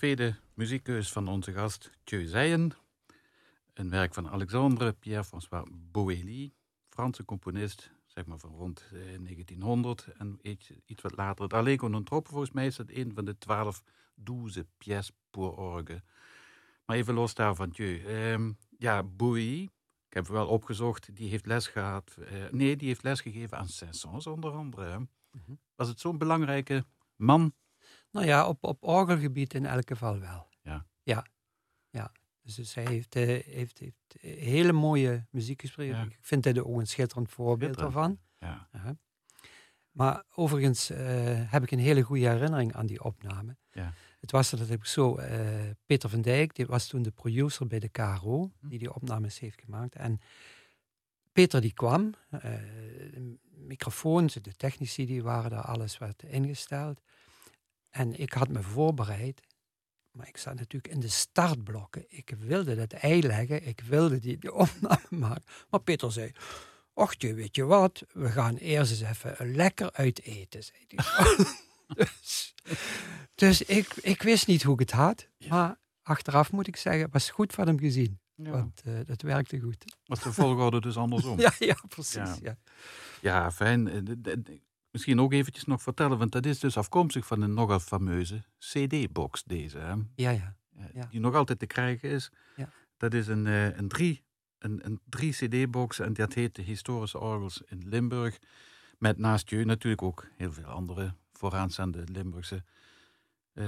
Tweede 0.00 0.36
muziekkeus 0.54 1.12
van 1.12 1.28
onze 1.28 1.52
gast, 1.52 1.90
Thieu 2.04 2.26
Zeyen. 2.26 2.72
Een 3.74 3.90
werk 3.90 4.14
van 4.14 4.28
Alexandre 4.28 4.92
Pierre-François 4.92 5.68
Boély, 5.70 6.52
Franse 6.88 7.24
componist, 7.24 7.90
zeg 8.06 8.26
maar 8.26 8.38
van 8.38 8.50
rond 8.50 8.84
eh, 8.92 9.00
1900 9.00 10.06
en 10.18 10.38
iets, 10.42 10.70
iets 10.86 11.02
wat 11.02 11.16
later. 11.16 11.42
Het 11.44 11.52
Allegro 11.52 11.88
non 11.88 12.04
troppo, 12.04 12.30
volgens 12.30 12.50
mij 12.50 12.66
is 12.66 12.76
dat 12.76 12.90
een 12.90 13.14
van 13.14 13.24
de 13.24 13.38
twaalf 13.38 13.82
douze 14.14 14.66
pièces 14.78 15.12
pour 15.30 15.56
orgue. 15.56 16.02
Maar 16.84 16.96
even 16.96 17.14
los 17.14 17.34
daarvan, 17.34 17.70
Thieu. 17.70 18.04
Ehm, 18.04 18.52
ja, 18.78 19.02
Boély, 19.02 19.62
ik 20.08 20.14
heb 20.14 20.26
wel 20.26 20.46
opgezocht, 20.46 21.16
die 21.16 21.30
heeft 21.30 21.46
les 21.46 21.66
gehad. 21.66 22.16
eh, 22.16 22.50
nee, 22.50 22.76
die 22.76 22.88
heeft 22.88 23.02
les 23.02 23.20
gegeven 23.20 23.58
aan 23.58 23.68
Saint-Saëns 23.68 24.26
onder 24.26 24.52
andere. 24.52 24.98
Mhm. 25.30 25.52
Was 25.74 25.88
het 25.88 26.00
zo'n 26.00 26.18
belangrijke 26.18 26.84
man? 27.16 27.52
Nou 28.10 28.26
ja, 28.26 28.48
op, 28.48 28.64
op 28.64 28.84
orgelgebied 28.84 29.54
in 29.54 29.66
elk 29.66 29.88
geval 29.88 30.18
wel. 30.18 30.48
Ja. 30.62 30.86
Ja. 31.02 31.26
ja. 31.90 32.12
Dus, 32.42 32.54
dus 32.54 32.74
hij 32.74 32.84
heeft, 32.84 33.16
eh, 33.16 33.26
heeft, 33.44 33.78
heeft 33.78 34.16
hele 34.20 34.72
mooie 34.72 35.26
muziek 35.30 35.60
geschreven. 35.60 35.96
Ja. 35.96 36.04
Ik 36.04 36.18
vind 36.20 36.42
dit 36.42 36.58
ook 36.58 36.78
een 36.78 36.86
schitterend 36.86 37.30
voorbeeld 37.30 37.76
daarvan. 37.78 38.18
Ja. 38.38 38.68
Ja. 38.72 38.96
Maar 39.90 40.24
overigens 40.34 40.90
eh, 40.90 41.52
heb 41.52 41.62
ik 41.62 41.70
een 41.70 41.78
hele 41.78 42.02
goede 42.02 42.28
herinnering 42.28 42.74
aan 42.74 42.86
die 42.86 43.04
opname. 43.04 43.56
Ja. 43.72 43.92
Het 44.20 44.30
was 44.30 44.50
dat 44.50 44.70
ik 44.70 44.84
zo, 44.84 45.16
eh, 45.16 45.70
Peter 45.86 46.08
van 46.08 46.20
Dijk, 46.20 46.54
die 46.54 46.66
was 46.66 46.86
toen 46.86 47.02
de 47.02 47.10
producer 47.10 47.66
bij 47.66 47.78
de 47.78 47.88
KRO, 47.88 48.50
Hm. 48.60 48.68
die 48.68 48.78
die 48.78 48.94
opnames 48.94 49.38
heeft 49.38 49.60
gemaakt. 49.60 49.94
En 49.94 50.20
Peter 51.32 51.60
die 51.60 51.72
kwam, 51.72 52.14
eh, 52.30 52.40
de 52.40 53.38
microfoons, 53.50 54.34
de 54.34 54.56
technici, 54.56 55.06
die 55.06 55.22
waren 55.22 55.50
daar, 55.50 55.62
alles 55.62 55.98
werd 55.98 56.22
ingesteld. 56.22 57.00
En 57.90 58.20
ik 58.20 58.32
had 58.32 58.48
me 58.48 58.62
voorbereid, 58.62 59.42
maar 60.10 60.28
ik 60.28 60.36
zat 60.36 60.54
natuurlijk 60.54 60.94
in 60.94 61.00
de 61.00 61.08
startblokken. 61.08 62.04
Ik 62.08 62.34
wilde 62.38 62.76
dat 62.76 62.92
ei 62.92 63.22
leggen, 63.22 63.66
ik 63.66 63.80
wilde 63.80 64.18
die, 64.18 64.38
die 64.38 64.52
opname 64.64 65.06
maken. 65.08 65.44
Maar 65.70 65.80
Peter 65.80 66.12
zei, 66.12 66.32
och 66.92 67.14
je, 67.18 67.34
weet 67.34 67.56
je 67.56 67.64
wat, 67.64 68.02
we 68.12 68.30
gaan 68.30 68.56
eerst 68.56 68.90
eens 68.90 69.00
even 69.00 69.54
lekker 69.54 69.92
uit 69.92 70.22
eten, 70.22 70.62
zei 70.64 70.84
hij. 70.86 71.04
dus 71.96 72.54
dus 73.40 73.62
ik, 73.62 73.94
ik 73.94 74.22
wist 74.22 74.46
niet 74.46 74.62
hoe 74.62 74.72
ik 74.72 74.80
het 74.80 74.90
had, 74.90 75.28
maar 75.48 75.78
achteraf 76.02 76.52
moet 76.52 76.66
ik 76.66 76.76
zeggen, 76.76 77.02
het 77.02 77.12
was 77.12 77.30
goed 77.30 77.52
van 77.52 77.66
hem 77.66 77.78
gezien. 77.78 78.20
Ja. 78.34 78.50
Want 78.50 78.82
eh, 78.84 78.94
dat 79.06 79.22
werkte 79.22 79.60
goed. 79.60 79.84
Was 80.04 80.22
de 80.22 80.32
volgorde 80.32 80.80
dus 80.80 80.96
andersom? 80.96 81.38
Ja, 81.46 81.52
ja, 81.58 81.76
precies. 81.88 82.14
Ja. 82.14 82.36
Ja. 82.42 82.56
Ja, 83.20 83.52
fijn. 83.52 83.84
Misschien 84.90 85.20
ook 85.20 85.32
eventjes 85.32 85.64
nog 85.64 85.82
vertellen, 85.82 86.18
want 86.18 86.32
dat 86.32 86.46
is 86.46 86.58
dus 86.58 86.76
afkomstig 86.76 87.26
van 87.26 87.42
een 87.42 87.54
nogal 87.54 87.80
fameuze 87.80 88.44
CD-box 88.58 89.44
deze, 89.44 89.78
hè? 89.78 89.94
Ja, 90.14 90.30
ja. 90.30 90.54
Eh, 90.76 90.84
Ja. 90.94 91.06
die 91.10 91.20
nog 91.20 91.34
altijd 91.34 91.58
te 91.58 91.66
krijgen 91.66 92.10
is. 92.10 92.30
Ja. 92.56 92.68
Dat 92.96 93.14
is 93.14 93.26
een, 93.26 93.46
eh, 93.46 93.76
een 93.76 93.88
drie, 93.88 94.22
een, 94.58 94.80
een 94.86 95.00
drie 95.08 95.32
CD-box 95.32 95.98
en 95.98 96.12
dat 96.12 96.32
heet 96.34 96.54
de 96.54 96.62
Historische 96.62 97.18
Orgels 97.18 97.62
in 97.66 97.88
Limburg. 97.88 98.38
Met 98.98 99.18
naast 99.18 99.50
je 99.50 99.64
natuurlijk 99.64 100.02
ook 100.02 100.26
heel 100.36 100.52
veel 100.52 100.64
andere 100.64 101.14
vooraanstaande 101.32 102.04
Limburgse 102.12 102.64
eh, 103.52 103.66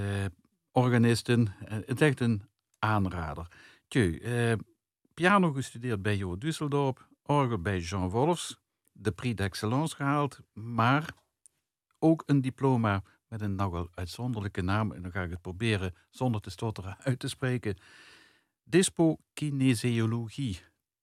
organisten. 0.71 1.53
Het 1.65 2.01
is 2.01 2.07
echt 2.07 2.19
een 2.19 2.43
aanrader. 2.79 3.47
Tjeu, 3.87 4.17
eh, 4.17 4.53
piano 5.13 5.51
gestudeerd 5.51 6.01
bij 6.01 6.17
Jo 6.17 6.37
Düsseldorp, 6.37 7.07
orgel 7.23 7.61
bij 7.61 7.79
Jean 7.79 8.09
Wolfs, 8.09 8.59
de 8.93 9.11
Prix 9.11 9.35
d'Excellence 9.35 9.95
gehaald, 9.95 10.39
maar 10.53 11.13
ook 11.99 12.23
een 12.25 12.41
diploma 12.41 13.03
met 13.27 13.41
een 13.41 13.55
nogal 13.55 13.89
uitzonderlijke 13.93 14.61
naam. 14.61 14.91
En 14.91 15.01
dan 15.01 15.11
ga 15.11 15.21
ik 15.23 15.29
het 15.31 15.41
proberen 15.41 15.93
zonder 16.09 16.41
te 16.41 16.49
stotteren 16.49 16.97
uit 16.99 17.19
te 17.19 17.27
spreken. 17.27 17.77
Dispokinesiologie 18.63 20.59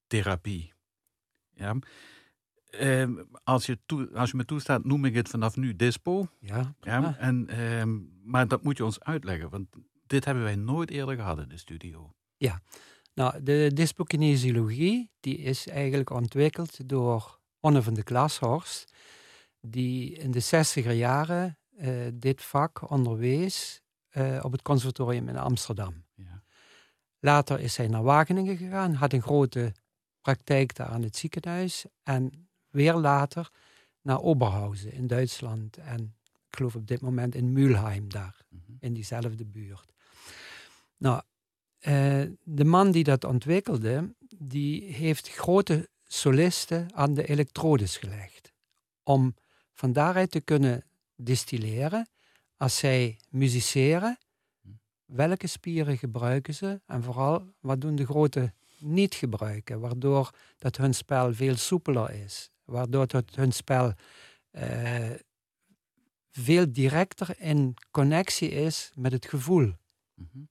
therapie. 0.06 0.72
Ja. 1.54 1.76
Ehm, 2.70 3.14
als, 3.44 3.66
je 3.66 3.78
toe- 3.86 4.10
als 4.14 4.30
je 4.30 4.36
me 4.36 4.44
toestaat, 4.44 4.84
noem 4.84 5.04
ik 5.04 5.14
het 5.14 5.28
vanaf 5.28 5.56
nu 5.56 5.76
Dispo. 5.76 6.26
Ja, 6.40 6.74
Ja, 6.80 7.16
en, 7.18 7.48
ehm, 7.48 7.98
maar 8.22 8.48
dat 8.48 8.62
moet 8.62 8.76
je 8.76 8.84
ons 8.84 9.00
uitleggen, 9.00 9.50
want 9.50 9.68
dit 10.06 10.24
hebben 10.24 10.44
wij 10.44 10.56
nooit 10.56 10.90
eerder 10.90 11.14
gehad 11.14 11.38
in 11.38 11.48
de 11.48 11.56
studio. 11.56 12.14
Nou, 13.14 13.42
de 13.42 13.70
dyspokinesiologie 13.74 15.10
die 15.20 15.36
is 15.38 15.68
eigenlijk 15.68 16.10
ontwikkeld 16.10 16.88
door 16.88 17.39
Onne 17.60 17.82
van 17.82 17.94
de 17.94 18.02
Glashorst, 18.04 18.92
die 19.60 20.12
in 20.12 20.30
de 20.30 20.40
zestiger 20.40 20.92
jaren 20.92 21.58
eh, 21.76 21.90
dit 22.14 22.42
vak 22.42 22.90
onderwees 22.90 23.82
eh, 24.08 24.40
op 24.42 24.52
het 24.52 24.62
conservatorium 24.62 25.28
in 25.28 25.36
Amsterdam. 25.38 26.04
Ja. 26.14 26.42
Later 27.18 27.60
is 27.60 27.76
hij 27.76 27.88
naar 27.88 28.02
Wageningen 28.02 28.56
gegaan, 28.56 28.94
had 28.94 29.12
een 29.12 29.22
grote 29.22 29.72
praktijk 30.20 30.74
daar 30.74 30.86
aan 30.88 31.02
het 31.02 31.16
ziekenhuis 31.16 31.84
en 32.02 32.48
weer 32.70 32.94
later 32.94 33.50
naar 34.02 34.20
Oberhausen 34.20 34.92
in 34.92 35.06
Duitsland 35.06 35.76
en 35.76 36.16
ik 36.48 36.56
geloof 36.56 36.74
op 36.74 36.86
dit 36.86 37.00
moment 37.00 37.34
in 37.34 37.52
Mülheim 37.52 38.08
daar 38.08 38.44
Mhm. 38.48 38.72
in 38.80 38.92
diezelfde 38.94 39.44
buurt. 39.44 39.92
Nou, 40.96 41.22
eh, 41.78 42.22
de 42.42 42.64
man 42.64 42.90
die 42.90 43.04
dat 43.04 43.24
ontwikkelde, 43.24 44.14
die 44.38 44.82
heeft 44.82 45.28
grote 45.28 45.88
solisten 46.12 46.94
aan 46.94 47.14
de 47.14 47.26
elektrodes 47.26 47.96
gelegd. 47.96 48.52
Om 49.02 49.34
van 49.72 49.92
daaruit 49.92 50.30
te 50.30 50.40
kunnen 50.40 50.84
distilleren, 51.16 52.08
als 52.56 52.78
zij 52.78 53.18
musiceren, 53.28 54.18
welke 55.04 55.46
spieren 55.46 55.98
gebruiken 55.98 56.54
ze 56.54 56.80
en 56.86 57.02
vooral 57.02 57.52
wat 57.60 57.80
doen 57.80 57.96
de 57.96 58.04
grote 58.04 58.52
niet 58.78 59.14
gebruiken, 59.14 59.80
waardoor 59.80 60.30
dat 60.58 60.76
hun 60.76 60.94
spel 60.94 61.34
veel 61.34 61.56
soepeler 61.56 62.10
is, 62.10 62.50
waardoor 62.64 63.06
dat 63.06 63.34
hun 63.34 63.52
spel 63.52 63.92
eh, 64.50 65.10
veel 66.30 66.72
directer 66.72 67.40
in 67.40 67.74
connectie 67.90 68.48
is 68.48 68.90
met 68.94 69.12
het 69.12 69.26
gevoel. 69.26 69.72
Mhm. 70.14 70.44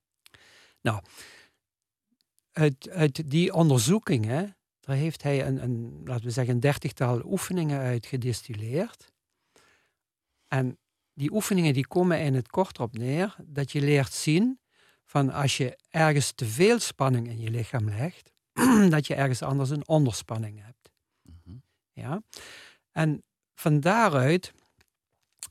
Uit, 2.52 2.90
uit 2.90 3.30
die 3.30 3.54
onderzoekingen, 3.54 4.58
daar 4.90 4.98
heeft 4.98 5.24
hij 5.24 5.46
een, 5.46 5.64
een, 5.64 6.02
laten 6.06 6.26
we 6.26 6.32
zeggen, 6.32 6.54
een 6.54 6.60
dertigtal 6.60 7.22
oefeningen 7.26 7.80
uit 7.80 8.06
gedistilleerd. 8.06 9.12
En 10.48 10.78
die 11.14 11.32
oefeningen 11.32 11.74
die 11.74 11.88
komen 11.88 12.20
in 12.20 12.34
het 12.34 12.48
kort 12.48 12.80
op 12.80 12.98
neer 12.98 13.36
dat 13.44 13.72
je 13.72 13.82
leert 13.82 14.14
zien 14.14 14.60
van 15.06 15.32
als 15.32 15.58
je 15.58 15.78
ergens 15.90 16.32
te 16.32 16.46
veel 16.46 16.80
spanning 16.80 17.28
in 17.28 17.40
je 17.40 17.50
lichaam 17.50 17.90
legt, 17.90 18.32
dat 18.96 19.08
je 19.08 19.16
ergens 19.16 19.42
anders 19.42 19.70
een 19.70 19.88
onderspanning 19.88 20.64
hebt. 20.64 20.92
Mhm. 21.22 21.58
Ja? 21.92 22.22
En 22.92 23.24
van 23.56 23.80
daaruit 23.80 24.54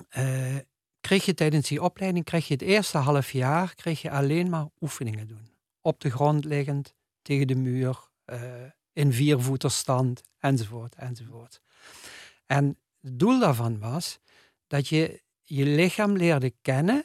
eh, 0.09 0.57
kreeg 1.01 1.25
je 1.25 1.35
tijdens 1.35 1.69
die 1.69 1.83
opleiding, 1.83 2.25
kreeg 2.25 2.47
je 2.47 2.55
het 2.55 2.63
eerste 2.63 2.99
half 2.99 3.33
jaar, 3.33 3.75
kreeg 3.75 4.03
je 4.03 4.11
alleen 4.11 4.51
maar 4.51 4.67
oefeningen 4.81 5.27
doen. 5.27 5.49
Op 5.81 6.01
de 6.01 6.11
grond 6.11 6.45
liggend, 6.45 6.95
tegen 7.23 7.47
de 7.47 7.57
muur, 7.57 8.09
eh, 8.25 8.71
in 8.99 9.13
viervoeterstand, 9.13 10.23
enzovoort, 10.39 10.95
enzovoort. 10.95 11.61
En 12.47 12.79
het 13.01 13.19
doel 13.19 13.39
daarvan 13.39 13.79
was 13.79 14.19
dat 14.67 14.89
je 14.89 15.23
je 15.43 15.65
lichaam 15.65 16.17
leerde 16.17 16.55
kennen 16.63 17.05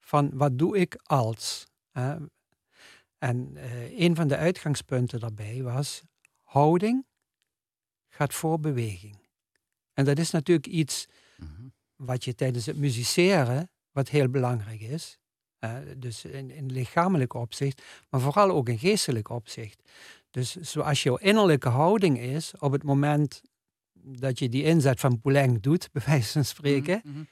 van 0.00 0.30
wat 0.34 0.58
doe 0.58 0.78
ik 0.78 0.98
als. 1.02 1.66
hè. 1.92 2.16
en 3.18 3.56
eh, 3.56 3.98
een 3.98 4.16
van 4.16 4.28
de 4.28 4.36
uitgangspunten 4.36 5.20
daarbij 5.20 5.62
was 5.62 6.02
houding 6.42 7.06
gaat 8.08 8.34
voor 8.34 8.60
beweging. 8.60 9.18
En 9.92 10.04
dat 10.04 10.18
is 10.18 10.30
natuurlijk 10.30 10.66
iets 10.66 11.06
Mhm. 11.36 11.68
wat 11.96 12.24
je 12.24 12.34
tijdens 12.34 12.66
het 12.66 12.76
musiceren, 12.76 13.70
wat 13.90 14.08
heel 14.08 14.28
belangrijk 14.28 14.80
is. 14.80 15.18
dus 15.96 16.24
in, 16.24 16.50
in 16.50 16.72
lichamelijk 16.72 17.34
opzicht, 17.34 17.82
maar 18.10 18.20
vooral 18.20 18.50
ook 18.50 18.68
in 18.68 18.78
geestelijk 18.78 19.28
opzicht. 19.28 19.90
Dus 20.30 20.56
zoals 20.56 21.02
jouw 21.02 21.16
innerlijke 21.16 21.68
houding 21.68 22.18
is 22.18 22.54
op 22.58 22.72
het 22.72 22.82
moment 22.82 23.42
dat 23.92 24.38
je 24.38 24.48
die 24.48 24.62
inzet 24.64 25.00
van 25.00 25.20
Poulenc 25.20 25.62
doet, 25.62 25.88
bij 25.92 26.02
wijze 26.06 26.32
van 26.32 26.44
spreken, 26.44 27.00
Mhm. 27.04 27.22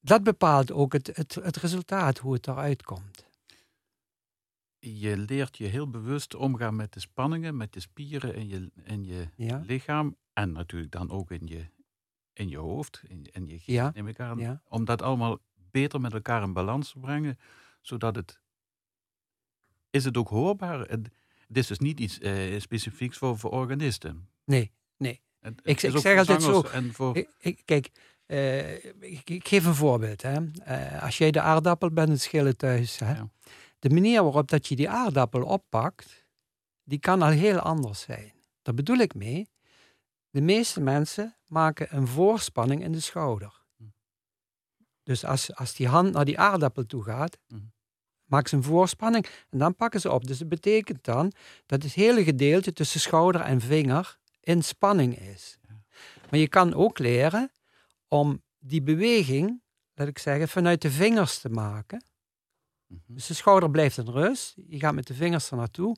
dat 0.00 0.22
bepaalt 0.22 0.72
ook 0.72 0.92
het, 0.92 1.10
het, 1.16 1.34
het 1.34 1.56
resultaat, 1.56 2.18
hoe 2.18 2.32
het 2.32 2.46
eruit 2.46 2.82
komt. 2.82 3.26
Je 4.78 5.16
leert 5.16 5.56
je 5.56 5.66
heel 5.66 5.90
bewust 5.90 6.34
omgaan 6.34 6.76
met 6.76 6.92
de 6.92 7.00
spanningen, 7.00 7.56
met 7.56 7.72
de 7.72 7.80
spieren 7.80 8.34
in 8.34 8.48
je, 8.48 8.70
in 8.84 9.04
je 9.04 9.28
Ja, 9.36 9.62
lichaam 9.66 10.16
en 10.32 10.52
natuurlijk 10.52 10.92
dan 10.92 11.10
ook 11.10 11.30
in 11.30 11.46
je, 11.46 11.66
in 12.32 12.48
je 12.48 12.56
hoofd, 12.58 13.02
in, 13.08 13.26
in 13.32 13.46
je 13.46 13.52
geest, 13.52 13.66
Ja, 13.66 13.90
neem 13.94 14.06
ik 14.08 14.20
aan. 14.20 14.38
ja. 14.38 14.62
Om 14.68 14.84
dat 14.84 15.02
allemaal 15.02 15.38
beter 15.70 16.00
met 16.00 16.12
elkaar 16.12 16.42
in 16.42 16.52
balans 16.52 16.92
te 16.92 16.98
brengen, 16.98 17.38
zodat 17.80 18.14
het... 18.16 18.40
Is 19.90 20.04
het 20.04 20.16
ook 20.16 20.28
hoorbaar? 20.28 20.80
Het, 20.80 21.08
het 21.54 21.60
is 21.62 21.66
dus 21.66 21.78
niet 21.78 22.00
iets 22.00 22.18
eh, 22.18 22.60
specifieks 22.60 23.18
voor, 23.18 23.38
voor 23.38 23.50
organisten. 23.50 24.28
nee, 24.44 24.72
nee. 24.96 25.20
Het, 25.40 25.60
Ik- 25.62 25.80
het 25.80 25.94
ik 25.94 26.00
zeg 26.00 26.18
altijd 26.18 26.42
voor, 26.92 27.16
Ik, 27.16 27.28
ik- 27.38 27.62
kijk, 27.64 27.90
ik, 29.00 29.30
ik 29.30 29.48
geef 29.48 29.64
een 29.64 29.74
voorbeeld. 29.74 30.22
Hè. 30.22 30.50
Eh, 30.64 31.02
als 31.02 31.18
jij 31.18 31.30
de 31.30 31.40
aardappel 31.40 31.90
bent 31.90 32.08
het 32.08 32.20
schillen 32.20 32.56
thuis, 32.56 32.98
hè, 32.98 33.12
Ja. 33.14 33.28
de 33.78 33.90
manier 33.90 34.22
waarop 34.22 34.48
dat 34.48 34.66
je 34.66 34.76
die 34.76 34.88
aardappel 34.90 35.42
oppakt, 35.42 36.26
die 36.84 36.98
kan 36.98 37.22
al 37.22 37.28
heel 37.30 37.58
anders 37.58 38.00
zijn. 38.00 38.32
Daar 38.62 38.74
bedoel 38.74 38.96
ik 38.96 39.14
mee. 39.14 39.48
De 40.30 40.40
meeste 40.40 40.80
mensen 40.80 41.36
maken 41.46 41.96
een 41.96 42.06
voorspanning 42.06 42.82
in 42.82 42.92
de 42.92 43.00
schouder. 43.00 43.60
Hm. 43.76 43.84
Dus 45.02 45.24
als, 45.24 45.54
als 45.54 45.74
die 45.74 45.88
hand 45.88 46.12
naar 46.12 46.24
die 46.24 46.38
aardappel 46.38 46.86
toe 46.86 47.02
gaat, 47.04 47.38
Hm. 47.48 47.56
Maken 48.32 48.48
ze 48.48 48.56
een 48.56 48.62
voorspanning 48.62 49.26
en 49.50 49.58
dan 49.58 49.74
pakken 49.74 50.00
ze 50.00 50.12
op. 50.12 50.26
Dus 50.26 50.38
dat 50.38 50.48
betekent 50.48 51.04
dan 51.04 51.32
dat 51.66 51.82
het 51.82 51.92
hele 51.92 52.24
gedeelte 52.24 52.72
tussen 52.72 53.00
schouder 53.00 53.40
en 53.40 53.60
vinger 53.60 54.18
in 54.40 54.62
spanning 54.62 55.18
is. 55.18 55.58
Maar 56.30 56.40
je 56.40 56.48
kan 56.48 56.74
ook 56.74 56.98
leren 56.98 57.50
om 58.08 58.42
die 58.58 58.82
beweging, 58.82 59.62
laat 59.94 60.08
ik 60.08 60.18
zeggen, 60.18 60.48
vanuit 60.48 60.82
de 60.82 60.90
vingers 60.90 61.38
te 61.38 61.48
maken. 61.48 62.04
Mhm. 62.86 63.00
Dus 63.06 63.26
de 63.26 63.34
schouder 63.34 63.70
blijft 63.70 63.98
in 63.98 64.08
rust. 64.08 64.54
Je 64.66 64.78
gaat 64.78 64.94
met 64.94 65.06
de 65.06 65.14
vingers 65.14 65.50
er 65.50 65.56
naartoe. 65.56 65.96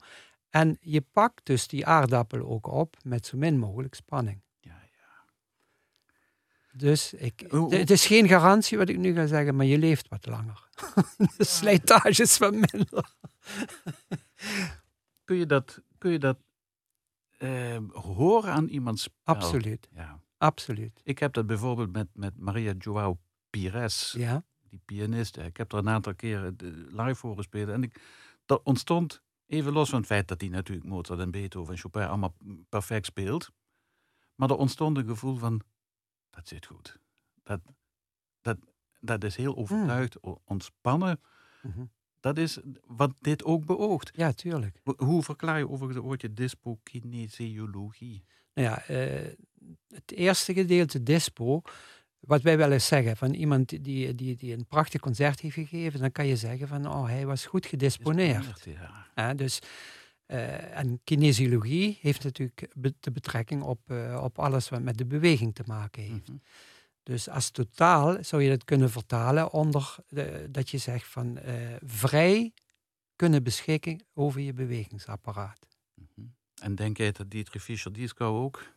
En 0.51 0.77
je 0.81 1.01
pakt 1.01 1.47
dus 1.47 1.69
die 1.69 1.87
aardappel 1.87 2.47
ook 2.47 2.67
op 2.67 2.97
met 3.03 3.27
zo 3.27 3.37
min 3.37 3.59
mogelijk 3.59 3.95
spanning. 3.95 4.43
Dus 6.77 7.13
ik, 7.13 7.45
het 7.69 7.91
is 7.91 8.07
geen 8.07 8.29
garantie 8.29 8.79
wat 8.79 8.89
ik 8.89 8.99
nu 8.99 9.15
ga 9.15 9.27
zeggen, 9.27 9.57
maar 9.57 9.67
je 9.67 9.79
leeft 9.79 10.09
wat 10.09 10.27
langer. 10.27 10.69
de 11.37 11.45
slijtage 11.45 12.23
is 12.23 12.39
wat 12.39 12.53
minder. 12.53 13.15
Kun 15.25 15.37
je 15.37 15.47
dat, 15.47 15.81
kun 15.99 16.11
je 16.11 16.19
dat 16.19 16.39
eh, 17.39 17.79
horen 17.93 18.53
aan 18.53 18.69
iemands 18.69 19.03
spel? 19.03 19.35
Absoluut, 19.35 19.89
Ja. 19.95 20.21
absoluut. 20.39 21.01
Ik 21.05 21.19
heb 21.19 21.33
dat 21.33 21.47
bijvoorbeeld 21.47 21.93
met, 21.93 22.09
met 22.13 22.39
Maria 22.39 22.75
Joao 22.79 23.19
Pires, 23.51 24.15
Ja, 24.17 24.45
die 24.69 24.81
pianist. 24.85 25.37
Ik 25.37 25.57
heb 25.57 25.73
er 25.73 25.79
een 25.79 25.89
aantal 25.89 26.15
keren 26.15 26.57
eh, 26.59 26.69
live 27.05 27.15
voor 27.15 27.37
gespeeld. 27.37 27.69
En 27.69 27.83
ik, 27.83 28.01
dat 28.47 28.61
ontstond, 28.65 29.23
even 29.47 29.73
los 29.73 29.89
van 29.91 29.99
het 29.99 30.09
feit 30.09 30.29
dat 30.29 30.41
hij 30.41 30.51
natuurlijk 30.51 30.87
Mozart 30.89 31.21
en 31.21 31.31
Beethoven 31.31 31.73
en 31.75 31.81
Chopin 31.81 32.03
allemaal 32.03 32.35
perfect 32.69 33.07
speelt. 33.07 33.51
Maar 34.35 34.51
er 34.51 34.57
ontstond 34.57 34.97
een 34.97 35.07
gevoel 35.07 35.37
van, 35.37 35.61
dat 36.35 36.49
zit 36.49 36.67
goed. 36.67 36.99
Dat, 37.43 37.61
dat, 38.43 38.57
dat 39.01 39.25
is 39.25 39.37
heel 39.37 39.57
overtuigd, 39.57 40.23
o- 40.23 40.41
ontspannen. 40.45 41.21
Mhm. 41.63 41.85
Dat 42.21 42.39
is 42.39 42.59
wat 42.87 43.13
dit 43.21 43.45
ook 43.45 43.65
beoogt. 43.65 44.11
ja 44.15 44.33
tuurlijk. 44.33 44.81
Ho- 44.85 45.05
Hoe 45.07 45.23
verklaar 45.23 45.59
je 45.59 45.65
overigens 45.69 45.95
het 45.97 46.05
woordje 46.05 46.33
dyspokinesiologie? 46.33 48.25
Nou 48.55 48.69
ja, 48.69 48.83
eh, 48.83 49.33
het 49.89 50.13
eerste 50.13 50.53
gedeelte 50.55 51.03
dispo, 51.03 51.63
wat 52.21 52.43
wij 52.43 52.57
wel 52.57 52.73
eens 52.73 52.87
zeggen 52.87 53.17
van 53.17 53.35
iemand 53.35 53.69
die, 53.85 54.15
die, 54.15 54.37
die 54.37 54.53
een 54.57 54.67
prachtig 54.67 55.01
concert 55.01 55.41
heeft 55.41 55.55
gegeven, 55.55 56.01
dan 56.01 56.13
kan 56.13 56.27
je 56.27 56.37
zeggen 56.37 56.69
van 56.69 56.87
oh, 56.87 57.07
hij 57.07 57.27
was 57.27 57.47
goed 57.47 57.67
gedisponeerd. 57.67 58.65
Ja. 59.15 59.35
Dus, 59.35 59.59
eh, 60.35 60.79
en 60.79 61.01
kinesiologie 61.05 61.99
heeft 62.01 62.25
natuurlijk 62.25 62.69
be- 62.75 62.95
de 63.01 63.11
betrekking 63.13 63.63
op, 63.63 63.91
eh, 63.91 64.21
op 64.25 64.39
alles 64.39 64.69
wat 64.69 64.83
met 64.83 64.99
de 64.99 65.07
beweging 65.07 65.55
te 65.55 65.63
maken 65.67 66.03
heeft. 66.03 66.29
Mhm. 66.29 66.39
Dus 67.03 67.29
als 67.29 67.51
totaal 67.51 68.25
zou 68.25 68.43
je 68.43 68.49
dat 68.49 68.65
kunnen 68.65 68.91
vertalen 68.91 69.53
onder 69.53 69.97
de- 70.09 70.49
dat 70.51 70.71
je 70.71 70.79
zegt 70.79 71.07
van 71.07 71.39
eh, 71.39 71.55
vrij 71.85 72.53
kunnen 73.17 73.43
beschikken 73.43 74.05
over 74.15 74.41
je 74.41 74.53
bewegingsapparaat. 74.53 75.67
Mhm. 75.95 76.27
En 76.63 76.75
denk 76.75 76.97
jij 76.97 77.13
dat 77.13 77.31
Dietrich 77.31 77.63
Fischer-Dieskau 77.63 78.37
ook 78.43 78.73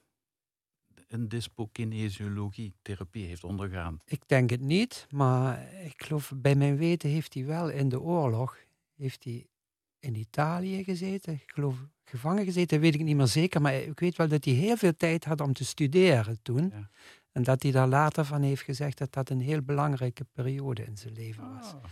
een 1.08 1.28
dyspokinesiologie-therapie 1.30 3.26
heeft 3.26 3.43
ondergaan? 3.43 4.00
Ik 4.06 4.22
denk 4.28 4.50
het 4.50 4.62
niet, 4.62 5.08
maar 5.10 5.74
ik 5.74 6.04
geloof 6.04 6.32
bij 6.36 6.56
mijn 6.56 6.78
weten 6.78 7.10
heeft 7.10 7.34
hij 7.34 7.46
wel 7.46 7.70
in 7.70 7.89
de 7.89 8.02
oorlog 8.02 8.58
heeft 8.96 9.24
hij 9.24 9.48
in 10.00 10.16
Italië 10.16 10.84
gezeten. 10.84 11.34
Ik 11.34 11.52
geloof 11.54 11.76
gevangen 12.06 12.44
gezeten, 12.46 12.80
weet 12.80 12.94
ik 12.96 13.04
niet 13.04 13.16
meer 13.16 13.28
zeker, 13.28 13.62
maar 13.62 13.74
ik 13.76 14.00
weet 14.00 14.16
wel 14.16 14.28
dat 14.28 14.46
hij 14.46 14.54
heel 14.54 14.78
veel 14.78 14.96
tijd 14.96 15.26
had 15.26 15.42
om 15.42 15.54
te 15.54 15.66
studeren 15.66 16.40
toen. 16.42 16.70
Ja. 16.74 16.90
En 17.32 17.44
dat 17.44 17.64
hij 17.64 17.72
daar 17.72 17.88
later 17.88 18.26
van 18.26 18.42
heeft 18.42 18.62
gezegd 18.64 18.98
dat 18.98 19.14
dat 19.14 19.30
een 19.30 19.40
heel 19.42 19.62
belangrijke 19.62 20.26
periode 20.34 20.84
in 20.86 20.98
zijn 20.98 21.14
leven 21.14 21.54
was. 21.54 21.74
Ah. 21.74 21.84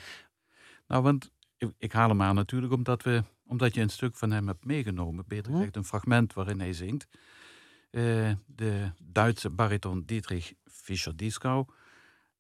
Nou, 0.88 1.04
want 1.04 1.32
ik, 1.58 1.72
ik 1.78 1.92
haal 1.92 2.10
hem 2.10 2.22
aan 2.22 2.36
natuurlijk 2.36 2.74
omdat, 2.74 3.04
we, 3.04 3.24
omdat 3.48 3.74
je 3.74 3.82
een 3.82 3.90
stuk 3.90 4.16
van 4.16 4.32
hem 4.32 4.48
hebt 4.48 4.66
meegenomen. 4.66 5.24
Beter 5.28 5.46
Mhm. 5.50 5.56
gezegd, 5.56 5.76
een 5.76 5.86
fragment 5.86 6.34
waarin 6.34 6.60
hij 6.60 6.74
zingt. 6.74 7.08
Eh, 7.92 8.32
de 8.46 8.92
Duitse 9.04 9.50
bariton 9.50 10.04
Dietrich 10.06 10.54
Fischer-Dieskau. 10.66 11.66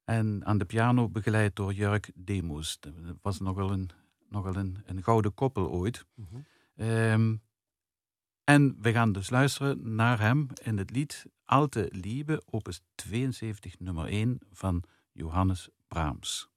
En 0.04 0.46
aan 0.46 0.58
de 0.58 0.66
piano 0.66 1.10
begeleid 1.10 1.56
door 1.56 1.74
Jörg 1.74 2.10
Demus. 2.16 2.78
Dat 2.80 2.94
was 3.22 3.40
nogal 3.40 3.72
een, 3.72 3.90
nogal 4.30 4.56
een, 4.56 4.84
een 4.86 5.04
gouden 5.04 5.34
koppel 5.34 5.70
ooit. 5.70 6.06
Mhm. 6.16 6.36
Ehm, 6.76 7.36
en 8.44 8.78
we 8.82 8.92
gaan 8.92 9.12
dus 9.12 9.30
luisteren 9.30 9.96
naar 9.96 10.20
hem 10.20 10.48
in 10.64 10.78
het 10.78 10.92
lied 10.92 11.26
Alte 11.46 11.90
Liebe, 11.92 12.44
opus 12.50 12.82
72, 12.96 13.80
nummer 13.80 14.06
1 14.08 14.40
van 14.52 14.84
Johannes 15.12 15.70
Brahms. 15.88 16.50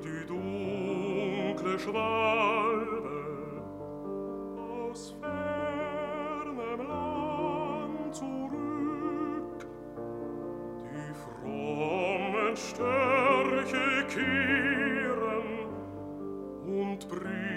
Die 0.00 0.24
dunkle 0.26 1.78
Schwalbe 1.78 3.62
aus 4.56 5.14
Stärke 12.56 14.06
kehren 14.08 15.68
und 16.66 17.08
bringen. 17.08 17.49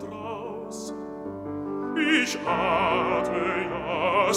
draus 0.00 0.94
ich 1.96 2.38
atme 2.46 3.66
ja 3.70 4.34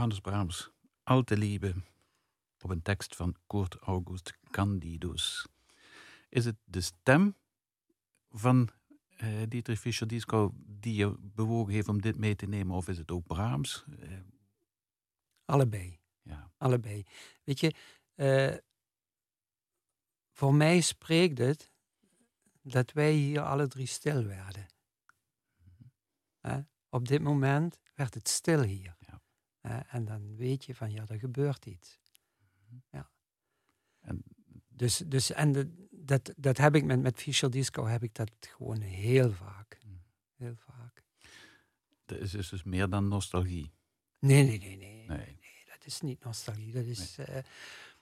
Johannes 0.00 0.20
Brahms, 0.20 0.70
Alte 1.02 1.36
Liebe, 1.36 1.74
op 2.60 2.70
een 2.70 2.82
tekst 2.82 3.16
van 3.16 3.36
Kurt 3.46 3.74
August 3.74 4.38
Candidus. 4.50 5.46
Is 6.28 6.44
het 6.44 6.56
de 6.64 6.80
stem 6.80 7.36
van 8.30 8.68
uh, 9.16 9.42
Dietrich 9.48 9.80
Fischer-Dieskau 9.80 10.50
die 10.54 10.94
je 10.94 11.16
bewogen 11.18 11.72
heeft 11.72 11.88
om 11.88 12.00
dit 12.00 12.16
mee 12.16 12.36
te 12.36 12.46
nemen, 12.46 12.76
of 12.76 12.88
is 12.88 12.98
het 12.98 13.10
ook 13.10 13.26
Brahms? 13.26 13.84
Uh, 13.88 14.18
Allebei. 15.44 15.98
Ja. 16.22 16.50
Allebei. 16.56 17.06
Weet 17.44 17.60
je, 17.60 17.74
uh, 18.14 18.56
voor 20.30 20.54
mij 20.54 20.80
spreekt 20.80 21.38
het 21.38 21.70
dat 22.62 22.92
wij 22.92 23.12
hier 23.12 23.40
alle 23.40 23.68
drie 23.68 23.86
stil 23.86 24.24
werden. 24.24 24.66
Op 26.88 27.08
dit 27.08 27.22
moment 27.22 27.78
werd 27.94 28.14
het 28.14 28.28
stil 28.28 28.62
hier. 28.62 28.98
En 29.86 30.04
dan 30.04 30.36
weet 30.36 30.64
je 30.64 30.74
van 30.74 30.90
ja, 30.90 31.04
er 31.08 31.18
gebeurt 31.18 31.66
iets. 31.66 31.98
Ja. 32.90 33.10
En, 34.00 34.22
dus, 34.68 34.96
dus 34.96 35.32
en 35.32 35.52
de, 35.52 35.86
dat, 35.90 36.32
dat 36.36 36.56
heb 36.56 36.74
ik 36.74 36.84
met, 36.84 37.00
met 37.00 37.18
Fischer 37.18 37.50
Disco 37.50 37.86
heb 37.86 38.02
ik 38.02 38.14
dat 38.14 38.30
gewoon 38.40 38.80
heel 38.80 39.32
vaak. 39.32 39.78
Mm. 39.84 40.02
Heel 40.36 40.54
vaak. 40.56 41.04
Dat 42.04 42.18
is 42.18 42.30
dus, 42.30 42.48
dus 42.48 42.62
meer 42.62 42.88
dan 42.88 43.08
nostalgie. 43.08 43.72
Nee, 44.18 44.44
nee, 44.44 44.58
nee, 44.58 44.76
nee. 44.76 45.06
nee. 45.06 45.36
dat 45.66 45.86
is 45.86 46.00
niet 46.00 46.24
nostalgie. 46.24 46.72
Dat 46.72 46.84
is, 46.84 47.18
uh, 47.18 47.26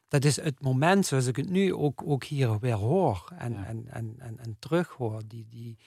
dat 0.08 0.24
is 0.24 0.36
het 0.36 0.60
moment 0.60 1.06
zoals 1.06 1.26
ik 1.26 1.36
het 1.36 1.50
nu 1.50 1.74
ook, 1.74 2.02
ook 2.06 2.24
hier 2.24 2.58
weer 2.58 2.74
hoor 2.74 3.32
en, 3.38 3.52
ja. 3.52 3.64
en, 3.64 3.88
en, 3.88 4.14
en, 4.18 4.38
en 4.38 4.56
terughoor. 4.58 5.22
Die, 5.26 5.46
die, 5.48 5.78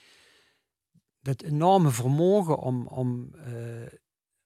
dat 1.21 1.41
enorme 1.41 1.91
vermogen 1.91 2.57
om, 2.57 2.87
om, 2.87 3.31
uh, 3.35 3.87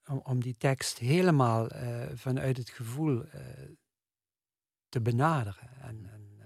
om, 0.05 0.21
om, 0.23 0.41
die 0.41 0.57
tekst 0.57 0.97
helemaal 0.97 1.73
uh, 1.73 2.05
vanuit 2.13 2.57
het 2.57 2.69
gevoel 2.69 3.23
te 4.89 5.01
benaderen. 5.01 5.69
En, 5.81 6.09
en 6.11 6.39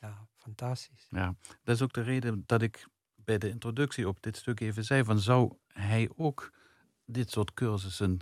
ja, 0.00 0.28
fantastisch. 0.36 1.06
Ja, 1.10 1.34
dat 1.62 1.74
is 1.74 1.82
ook 1.82 1.92
de 1.92 2.02
reden 2.02 2.42
dat 2.46 2.62
ik 2.62 2.88
bij 3.14 3.38
de 3.38 3.48
introductie 3.48 4.08
op 4.08 4.22
dit 4.22 4.36
stuk 4.36 4.60
even 4.60 4.84
zei: 4.84 5.04
van 5.04 5.18
zou 5.18 5.56
hij 5.66 6.10
ook 6.16 6.52
dit 7.04 7.30
soort 7.30 7.54
cursussen 7.54 8.18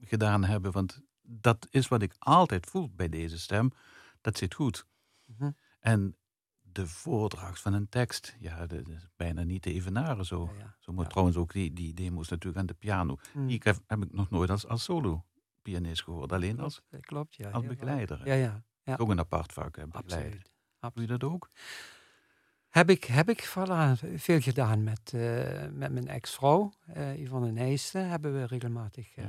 gedaan 0.00 0.44
hebben? 0.44 0.72
Want 0.72 1.00
dat 1.22 1.66
is 1.70 1.88
wat 1.88 2.02
ik 2.02 2.14
altijd 2.18 2.66
voel 2.66 2.90
bij 2.90 3.08
deze 3.08 3.38
stem. 3.38 3.72
Dat 4.20 4.38
zit 4.38 4.54
goed. 4.54 4.86
Mm 5.24 5.56
En 5.80 6.16
de 6.72 6.86
voordracht 6.86 7.60
van 7.60 7.72
een 7.72 7.88
tekst, 7.88 8.36
ja, 8.38 8.66
dat 8.66 8.88
is 8.88 9.06
bijna 9.16 9.42
niet 9.42 9.62
te 9.62 9.72
evenaren 9.72 10.24
zo. 10.24 10.50
Ja, 10.52 10.58
ja. 10.58 10.76
Zo 10.78 10.92
moet 10.92 11.10
trouwens 11.10 11.36
ook 11.36 11.52
die, 11.52 11.72
die 11.72 11.94
demo's 11.94 12.28
natuurlijk 12.28 12.58
aan 12.58 12.66
de 12.66 12.74
piano. 12.74 13.18
Mm. 13.34 13.46
Die 13.46 13.60
heb, 13.62 13.78
heb, 13.86 14.02
ik 14.02 14.12
nog 14.12 14.30
nooit 14.30 14.50
als, 14.50 14.66
als 14.66 14.84
solo-pianist 14.84 16.02
gehoord, 16.02 16.32
alleen 16.32 16.60
als, 16.60 16.82
Klopt, 17.00 17.36
ja, 17.36 17.50
als 17.50 17.66
begeleider. 17.66 18.26
Ja, 18.26 18.34
ja, 18.34 18.62
ja. 18.82 18.96
Ook 18.96 19.10
een 19.10 19.18
apart 19.18 19.52
vak, 19.52 19.76
hè, 19.76 19.86
begeleiden. 19.86 20.42
Doe 20.80 20.90
je 20.94 21.06
dat 21.06 21.24
ook? 21.24 21.50
Heb 22.68 22.90
ik, 22.90 23.04
heb 23.04 23.28
ik 23.28 23.46
voilà, 23.46 24.08
veel 24.14 24.40
gedaan 24.40 24.82
met, 24.82 25.12
uh, 25.14 25.66
met 25.72 25.92
mijn 25.92 26.08
ex-vrouw, 26.08 26.72
uh, 26.96 27.18
Yvonne 27.18 27.50
Nijsten. 27.50 28.08
Hebben 28.08 28.32
we 28.32 28.44
regelmatig 28.44 29.16
uh, 29.16 29.24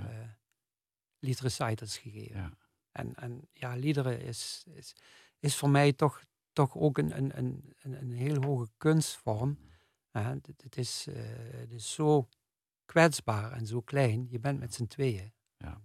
liedrecitals 1.19 1.97
gegeven. 1.97 2.39
Ja. 2.39 2.51
En, 2.91 3.15
en 3.15 3.47
ja, 3.53 3.75
liederen 3.75 4.21
is, 4.21 4.65
is, 4.73 4.95
is 5.39 5.55
voor 5.55 5.69
mij 5.69 5.93
toch, 5.93 6.23
toch 6.59 6.75
ook 6.75 6.97
een, 6.97 7.17
een, 7.17 7.37
een, 7.37 7.73
een 8.01 8.11
heel 8.11 8.43
hoge 8.43 8.67
kunstvorm. 8.77 9.57
Ja, 10.11 10.33
het, 10.33 10.61
het, 10.63 10.77
is, 10.77 11.07
uh, 11.09 11.15
het 11.51 11.71
is 11.71 11.93
zo 11.93 12.27
kwetsbaar 12.85 13.51
en 13.51 13.67
zo 13.67 13.81
klein. 13.81 14.27
Je 14.29 14.39
bent 14.39 14.59
met 14.59 14.73
z'n 14.73 14.85
tweeën. 14.85 15.33
Ja. 15.57 15.81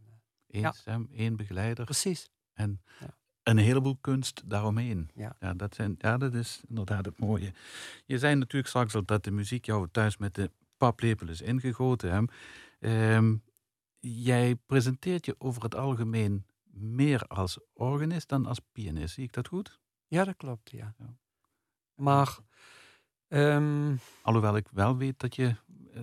Eén 0.47 0.61
ja. 0.61 0.73
stem, 0.73 1.09
één 1.13 1.37
begeleider. 1.37 1.85
Precies. 1.85 2.31
En 2.53 2.83
ja. 3.01 3.17
een 3.43 3.57
heleboel 3.57 3.97
kunst 4.01 4.43
daaromheen. 4.51 5.11
Ja. 5.15 5.37
Ja, 5.41 5.55
dat 5.55 5.75
zijn, 5.75 5.95
ja, 5.99 6.17
dat 6.19 6.35
is 6.35 6.63
inderdaad 6.69 7.05
het 7.05 7.19
mooie. 7.19 7.53
Je 8.07 8.19
zei 8.19 8.35
natuurlijk 8.35 8.69
straks 8.69 8.95
al 8.95 9.05
dat 9.05 9.25
de 9.25 9.31
muziek 9.31 9.65
jou 9.65 9.89
thuis 9.91 10.17
met 10.17 10.35
de 10.35 10.51
paplepel 10.77 11.29
is 11.29 11.41
ingegoten. 11.41 12.29
Hè? 12.81 13.15
Um, 13.17 13.43
jij 13.99 14.55
presenteert 14.55 15.27
je 15.27 15.35
over 15.39 15.63
het 15.63 15.75
algemeen 15.75 16.47
meer 16.73 17.23
als 17.27 17.59
organist 17.73 18.29
dan 18.29 18.47
als 18.47 18.61
pianist. 18.73 19.15
Zie 19.15 19.25
ik 19.25 19.33
dat 19.33 19.49
goed? 19.49 19.83
Ja, 20.07 20.25
dat 20.25 20.37
klopt, 20.37 20.71
ja. 20.71 20.95
ja. 20.99 21.17
Maar... 21.95 22.39
Um, 23.29 23.99
Alhoewel 24.23 24.57
ik 24.57 24.69
wel 24.73 24.97
weet 24.97 25.19
dat 25.19 25.37
je 25.37 25.57
uh, 25.95 26.03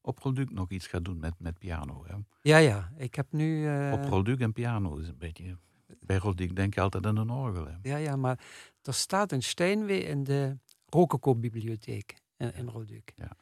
op 0.00 0.14
product 0.14 0.52
nog 0.52 0.70
iets 0.70 0.86
gaat 0.86 1.04
doen 1.04 1.18
met, 1.18 1.34
met 1.38 1.58
piano. 1.58 2.04
Hè? 2.06 2.14
Ja, 2.42 2.56
ja. 2.56 2.92
Ik 2.96 3.14
heb 3.14 3.32
nu... 3.32 3.64
Uh... 3.64 3.92
Op 3.92 4.00
product 4.00 4.40
en 4.40 4.52
piano 4.52 4.96
is 4.96 5.08
een 5.08 5.18
beetje... 5.18 5.58
Bij 6.00 6.16
Roduk 6.16 6.56
denk 6.56 6.74
je 6.74 6.80
altijd 6.80 7.06
aan 7.06 7.16
een 7.16 7.30
orgel. 7.30 7.66
Hè? 7.66 7.76
Ja, 7.82 7.96
ja, 7.96 8.16
maar 8.16 8.44
er 8.82 8.94
staat 8.94 9.32
een 9.32 9.42
Steinway 9.42 9.96
in 9.96 10.24
de 10.24 10.58
Rococo-bibliotheek 10.86 12.22
in, 12.36 12.52
in. 12.54 13.02
Ja. 13.16 13.36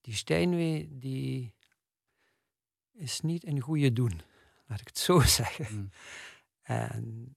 Die 0.00 0.14
Steinway, 0.14 0.88
die 0.90 1.54
is 2.92 3.20
niet 3.20 3.46
een 3.46 3.60
goede 3.60 3.92
doen, 3.92 4.20
laat 4.66 4.80
ik 4.80 4.86
het 4.86 4.98
zo 4.98 5.20
zeggen. 5.40 5.74
Mm. 5.74 5.90
En 6.62 7.35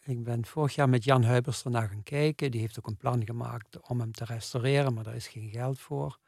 ik 0.00 0.24
ben 0.24 0.46
vorig 0.46 0.74
jaar 0.74 0.88
met 0.88 1.04
Jan 1.04 1.24
Huibers 1.24 1.64
ernaar 1.64 1.88
gaan 1.88 2.02
kijken. 2.02 2.50
Die 2.50 2.60
heeft 2.60 2.78
ook 2.78 2.86
een 2.86 2.96
plan 2.96 3.24
gemaakt 3.24 3.88
om 3.88 4.00
hem 4.00 4.12
te 4.12 4.24
restaureren, 4.24 4.94
maar 4.94 5.04
daar 5.04 5.14
is 5.14 5.28
geen 5.28 5.50
geld 5.50 5.80
voor. 5.80 6.18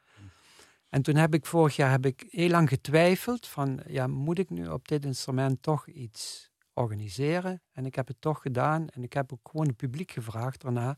En 0.89 1.01
toen 1.01 1.15
heb 1.15 1.33
ik 1.33 1.45
vorig 1.45 1.75
jaar 1.75 1.91
heb 1.91 2.05
ik 2.05 2.27
heel 2.29 2.49
lang 2.49 2.69
getwijfeld 2.69 3.47
van, 3.47 3.79
ja, 3.87 4.07
moet 4.07 4.39
ik 4.39 4.49
nu 4.49 4.67
op 4.67 4.87
dit 4.87 5.05
instrument 5.05 5.61
toch 5.61 5.87
iets 5.87 6.51
organiseren? 6.73 7.61
En 7.71 7.85
ik 7.85 7.95
heb 7.95 8.07
het 8.07 8.21
toch 8.21 8.41
gedaan 8.41 8.89
en 8.89 9.03
ik 9.03 9.13
heb 9.13 9.33
ook 9.33 9.49
gewoon 9.49 9.67
het 9.67 9.75
publiek 9.75 10.11
gevraagd 10.11 10.61
daarna, 10.61 10.97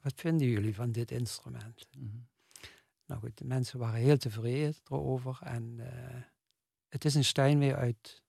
wat 0.00 0.12
vinden 0.16 0.46
jullie 0.46 0.74
van 0.74 0.92
dit 0.92 1.10
instrument? 1.10 1.86
Mm. 1.98 2.28
Nou 3.06 3.20
goed, 3.20 3.38
de 3.38 3.44
mensen 3.44 3.78
waren 3.78 4.00
heel 4.00 4.16
tevreden 4.16 4.74
erover 4.84 5.38
en 5.42 5.76
uh, 5.78 5.86
het 6.88 7.04
is 7.04 7.14
een 7.14 7.24
Steinway 7.24 7.74
uit 7.74 8.22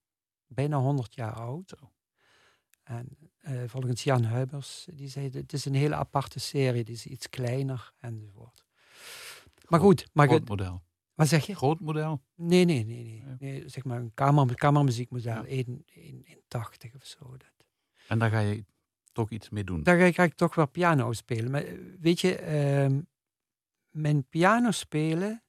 bijna 0.48 0.78
100 0.78 1.16
jaar 1.16 1.34
oud. 1.34 1.76
En 2.90 3.18
uh, 3.42 3.62
volgens 3.68 4.04
Jan 4.04 4.24
Huibers, 4.24 4.88
die 4.94 5.10
zei 5.10 5.30
het 5.32 5.54
is 5.54 5.66
een 5.66 5.74
hele 5.74 5.96
aparte 5.96 6.40
serie, 6.40 6.84
die 6.84 6.96
is 6.96 7.06
iets 7.06 7.30
kleiner 7.30 7.94
enzovoort. 8.00 8.66
Maar 9.68 9.80
goed. 9.80 10.08
Maar 10.14 10.28
groot 10.28 10.48
model. 10.48 10.82
Wat 11.14 11.28
zeg 11.28 11.46
je? 11.46 11.56
Groot 11.56 11.80
model? 11.80 12.22
Nee, 12.36 12.66
nee, 12.66 12.86
nee. 12.86 13.04
nee. 13.04 13.36
nee 13.40 13.70
zeg 13.70 13.84
maar 13.84 14.00
een 14.00 14.14
kamer, 14.14 14.56
kamermuziekmodel, 14.56 15.46
ja. 15.46 15.64
1,80 15.66 16.96
of 16.96 17.06
zo. 17.06 17.38
Dat. 17.38 17.68
En 18.08 18.20
daar 18.20 18.30
ga 18.30 18.40
je 18.40 18.66
toch 19.12 19.30
iets 19.30 19.50
mee 19.50 19.64
doen? 19.64 19.84
Daar 19.84 19.98
ga 19.98 20.06
ik, 20.06 20.16
ga 20.16 20.24
ik 20.24 20.34
toch 20.34 20.56
wel 20.56 20.68
piano 20.68 21.14
spelen. 21.14 21.52
Maar 21.52 21.64
eh, 21.64 21.74
weet 22.00 22.20
je, 22.20 22.42
uh, 22.92 23.00
mijn 23.90 24.28
piano 24.30 24.72
spelen, 24.72 25.44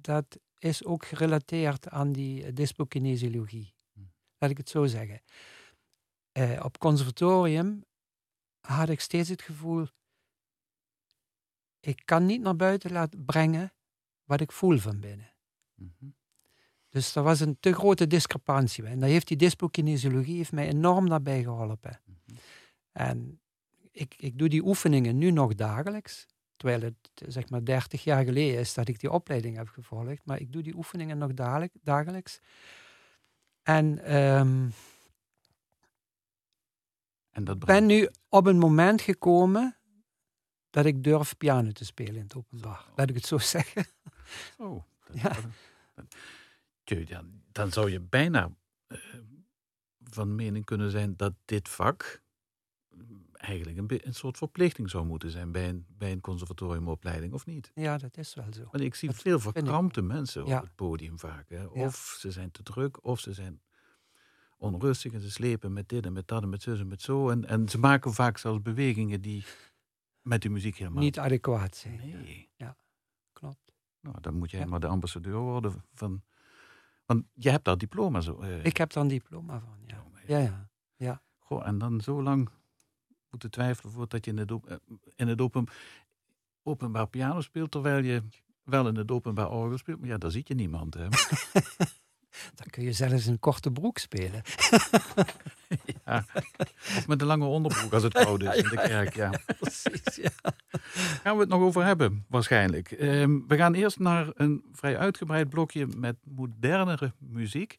dat 0.00 0.40
is 0.58 0.84
ook 0.84 1.04
gerelateerd 1.04 1.88
aan 1.88 2.12
die 2.12 2.52
dyspokinesiologie. 2.52 3.74
Hm. 3.92 4.00
Laat 4.38 4.50
ik 4.50 4.56
het 4.56 4.68
zo 4.68 4.86
zeggen. 4.86 5.20
Uh, 6.36 6.60
op 6.64 6.78
conservatorium 6.78 7.84
had 8.60 8.88
ik 8.88 9.00
steeds 9.00 9.28
het 9.28 9.42
gevoel, 9.42 9.86
ik 11.80 12.02
kan 12.04 12.26
niet 12.26 12.40
naar 12.40 12.56
buiten 12.56 12.92
laten 12.92 13.24
brengen 13.24 13.72
wat 14.24 14.40
ik 14.40 14.52
voel 14.52 14.78
van 14.78 15.00
binnen. 15.00 15.32
Mm 15.74 15.94
-hmm. 15.98 16.14
Dus 16.88 17.14
er 17.14 17.22
was 17.22 17.40
een 17.40 17.56
te 17.60 17.72
grote 17.72 18.06
discrepantie. 18.06 18.84
En 18.84 19.00
daar 19.00 19.08
heeft 19.08 19.28
die 19.28 19.36
dyspokinesiologie 19.36 20.36
heeft 20.36 20.52
mij 20.52 20.68
enorm 20.68 21.08
daarbij 21.08 21.42
geholpen. 21.42 22.00
Mm 22.04 22.18
-hmm. 22.26 22.36
En 22.92 23.40
ik, 23.90 24.14
ik 24.18 24.38
doe 24.38 24.48
die 24.48 24.66
oefeningen 24.66 25.18
nu 25.18 25.30
nog 25.30 25.54
dagelijks. 25.54 26.26
Terwijl 26.56 26.80
het 26.80 27.10
zeg 27.26 27.48
maar 27.48 27.64
30 27.64 28.04
jaar 28.04 28.24
geleden 28.24 28.60
is 28.60 28.74
dat 28.74 28.88
ik 28.88 29.00
die 29.00 29.10
opleiding 29.10 29.56
heb 29.56 29.68
gevolgd. 29.68 30.24
Maar 30.24 30.40
ik 30.40 30.52
doe 30.52 30.62
die 30.62 30.76
oefeningen 30.76 31.18
nog 31.18 31.34
dagelijks. 31.82 32.40
En, 33.62 34.16
um, 34.16 34.72
en 37.36 37.44
dat 37.44 37.58
ben 37.58 37.86
nu 37.86 38.08
op 38.28 38.46
een 38.46 38.58
moment 38.58 39.00
gekomen 39.00 39.76
dat 40.70 40.84
ik 40.84 41.04
durf 41.04 41.36
piano 41.36 41.72
te 41.72 41.84
spelen 41.84 42.14
in 42.14 42.22
het 42.22 42.34
openbaar. 42.36 42.84
Laat 42.94 43.08
ik 43.08 43.14
het 43.14 43.26
zo 43.26 43.38
zeggen. 43.56 43.86
Oh, 44.58 44.84
ja. 45.12 45.36
Dan, 46.84 47.42
dan 47.52 47.72
zou 47.72 47.90
je 47.90 48.00
bijna 48.00 48.50
uh, 48.88 48.98
van 50.02 50.34
mening 50.34 50.64
kunnen 50.64 50.90
zijn 50.90 51.16
dat 51.16 51.32
dit 51.44 51.68
vak 51.68 52.22
eigenlijk 53.32 53.78
een, 53.78 54.06
een, 54.06 54.14
soort 54.14 54.36
verplichting 54.36 54.90
zou 54.90 55.06
moeten 55.06 55.30
zijn 55.30 55.52
bij 55.52 55.68
een, 55.68 55.86
bij 55.88 56.12
een 56.12 56.20
conservatoriumopleiding, 56.20 57.32
of 57.32 57.46
niet? 57.46 57.70
Ja, 57.74 57.98
dat 57.98 58.16
is 58.16 58.34
wel 58.34 58.52
zo. 58.52 58.68
Want 58.70 58.84
ik 58.84 58.94
zie 58.94 59.10
veel 59.10 59.40
verkrampte 59.40 60.02
mensen 60.02 60.44
op 60.44 60.60
het 60.60 60.74
podium 60.74 61.18
vaak. 61.18 61.48
Hè. 61.48 61.64
Of 61.64 62.16
ze 62.18 62.30
zijn 62.30 62.50
te 62.50 62.62
druk, 62.62 63.04
of 63.04 63.20
ze 63.20 63.32
zijn 63.32 63.60
onrustig 64.56 65.12
en 65.12 65.20
ze 65.20 65.30
slepen 65.30 65.72
met 65.72 65.88
dit 65.88 66.06
en 66.06 66.12
met 66.12 66.28
dat 66.28 66.42
en 66.42 66.48
met 66.48 66.62
zus 66.62 66.80
en 66.80 66.88
met 66.88 67.02
zo. 67.02 67.28
En, 67.30 67.44
en 67.48 67.68
ze 67.68 67.78
maken 67.78 68.12
vaak 68.12 68.38
zelfs 68.38 68.62
bewegingen 68.62 69.20
die 69.20 69.44
met 70.22 70.40
die 70.42 70.50
muziek 70.50 70.76
helemaal... 70.76 71.02
Niet 71.02 71.18
adequaat 71.18 71.76
zijn. 71.76 72.00
Nee. 72.04 72.48
Ja, 72.56 72.76
klopt. 73.32 73.72
Nou, 74.00 74.20
dan 74.20 74.34
moet 74.38 74.50
jij 74.50 74.66
maar 74.66 74.80
de 74.80 74.86
ambassadeur 74.86 75.38
worden 75.38 75.84
van 75.94 76.22
Want 77.06 77.24
je 77.34 77.50
hebt 77.50 77.64
daar 77.64 77.78
diploma 77.78 78.20
zo. 78.20 78.40
eh, 78.40 78.64
Ik 78.64 78.76
heb 78.76 78.92
daar 78.92 79.02
een 79.02 79.08
diploma 79.08 79.60
van, 79.60 79.78
ja. 79.86 80.04
ja. 80.26 80.38
Ja, 80.38 80.68
ja. 80.96 81.22
Goh, 81.38 81.66
en 81.66 81.78
dan 81.78 82.00
zo 82.00 82.22
lang 82.22 82.48
moeten 83.30 83.50
twijfelen 83.50 83.92
voordat 83.92 84.24
je 84.24 84.30
in 84.30 84.38
het, 84.38 84.50
op- 84.52 84.66
eh, 84.66 84.76
in 85.14 85.28
het 85.28 85.40
open, 85.40 85.66
openbaar 86.62 87.08
piano 87.08 87.40
speelt, 87.40 87.70
terwijl 87.70 88.04
je 88.04 88.22
wel 88.62 88.88
in 88.88 88.96
het 88.96 89.10
openbaar 89.10 89.50
orgel 89.50 89.78
speelt. 89.78 90.00
Maar 90.00 90.08
ja, 90.08 90.18
daar 90.18 90.30
ziet 90.30 90.48
je 90.48 90.54
niemand. 90.54 90.94
Hè? 90.94 91.06
Dan 92.54 92.66
kun 92.70 92.82
je 92.82 92.92
zelfs 92.92 93.26
een 93.26 93.38
korte 93.38 93.70
broek 93.70 93.98
spelen. 93.98 94.42
ja. 96.04 96.24
Of 96.96 97.06
met 97.06 97.20
een 97.20 97.26
lange 97.26 97.44
onderbroek 97.44 97.92
als 97.92 98.02
het 98.02 98.12
koud 98.24 98.42
is 98.42 98.56
in 98.56 98.68
de 98.68 98.76
kerk. 98.76 99.14
Ja. 99.14 99.30
Precies, 99.58 100.16
ja. 100.16 100.30
Gaan 101.22 101.34
we 101.34 101.40
het 101.40 101.48
nog 101.48 101.60
over 101.60 101.84
hebben, 101.84 102.24
waarschijnlijk. 102.28 102.90
Ehm, 102.90 103.38
we 103.46 103.56
gaan 103.56 103.74
eerst 103.74 103.98
naar 103.98 104.30
een 104.34 104.64
vrij 104.72 104.98
uitgebreid 104.98 105.48
blokje 105.48 105.86
met 105.86 106.16
modernere 106.24 107.12
muziek. 107.18 107.78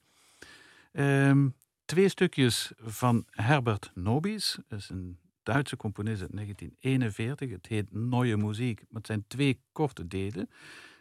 Ehm, 0.91 1.47
twee 1.85 2.09
stukjes 2.09 2.71
van 2.77 3.25
Herbert 3.29 3.91
Nobis. 3.93 4.57
Dat 4.67 4.79
is 4.79 4.89
een 4.89 5.17
Duitse 5.43 5.77
componist 5.77 6.21
uit 6.21 6.33
1941. 6.33 7.49
Het 7.49 7.67
heet 7.67 7.93
Neue 7.93 8.37
Muziek, 8.37 8.79
maar 8.79 8.97
het 8.97 9.05
zijn 9.05 9.25
twee 9.27 9.61
korte 9.71 10.07
delen. 10.07 10.49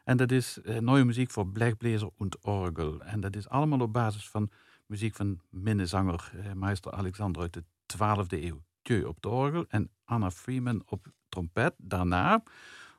En 0.07 0.16
dat 0.16 0.31
is 0.31 0.61
eh, 0.61 0.79
Neue 0.79 1.05
Muziek 1.05 1.31
voor 1.31 1.47
Blechbläser 1.47 2.11
en 2.19 2.29
Orgel. 2.40 3.01
En 3.01 3.21
dat 3.21 3.37
is 3.37 3.49
allemaal 3.49 3.81
op 3.81 3.92
basis 3.92 4.29
van 4.29 4.51
muziek 4.87 5.14
van 5.14 5.40
minnezanger 5.51 6.33
meester 6.55 6.92
Alexander 6.92 7.42
uit 7.42 7.53
de 7.53 7.62
12e 7.97 8.42
eeuw. 8.42 8.62
Tjeu 8.83 9.05
op 9.05 9.23
de 9.23 9.29
orgel 9.29 9.64
en 9.69 9.90
Anna 10.05 10.31
Freeman 10.31 10.83
op 10.87 11.07
trompet. 11.29 11.75
Daarna 11.77 12.42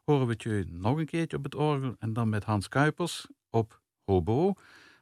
horen 0.04 0.28
we 0.28 0.36
Tjeu 0.36 0.66
nog 0.70 0.98
een 0.98 1.06
keertje 1.06 1.38
op 1.38 1.44
het 1.44 1.56
orgel 1.56 1.96
en 2.00 2.14
dan 2.14 2.30
met 2.30 2.44
Hans 2.44 2.68
Kuipers 2.68 3.28
op 3.50 3.82
hobo 4.06 4.54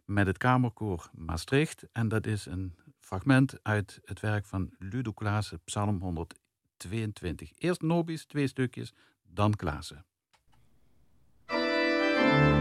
met 0.04 0.28
het 0.28 0.38
kamerkoor 0.38 1.10
Maastricht. 1.14 1.84
En 1.92 2.08
dat 2.08 2.28
is 2.28 2.46
een 2.46 2.76
fragment 3.00 3.64
uit 3.64 4.00
het 4.04 4.20
werk 4.20 4.46
van 4.46 4.76
Ludo 4.80 5.12
Klaassen, 5.12 5.60
Psalm 5.64 6.02
122. 6.02 7.52
Eerst 7.58 7.82
Nobis, 7.82 8.26
twee 8.26 8.48
stukjes, 8.48 8.94
dan 9.24 9.56
Klaassen. 9.56 10.06
thank 12.26 12.50
you 12.50 12.55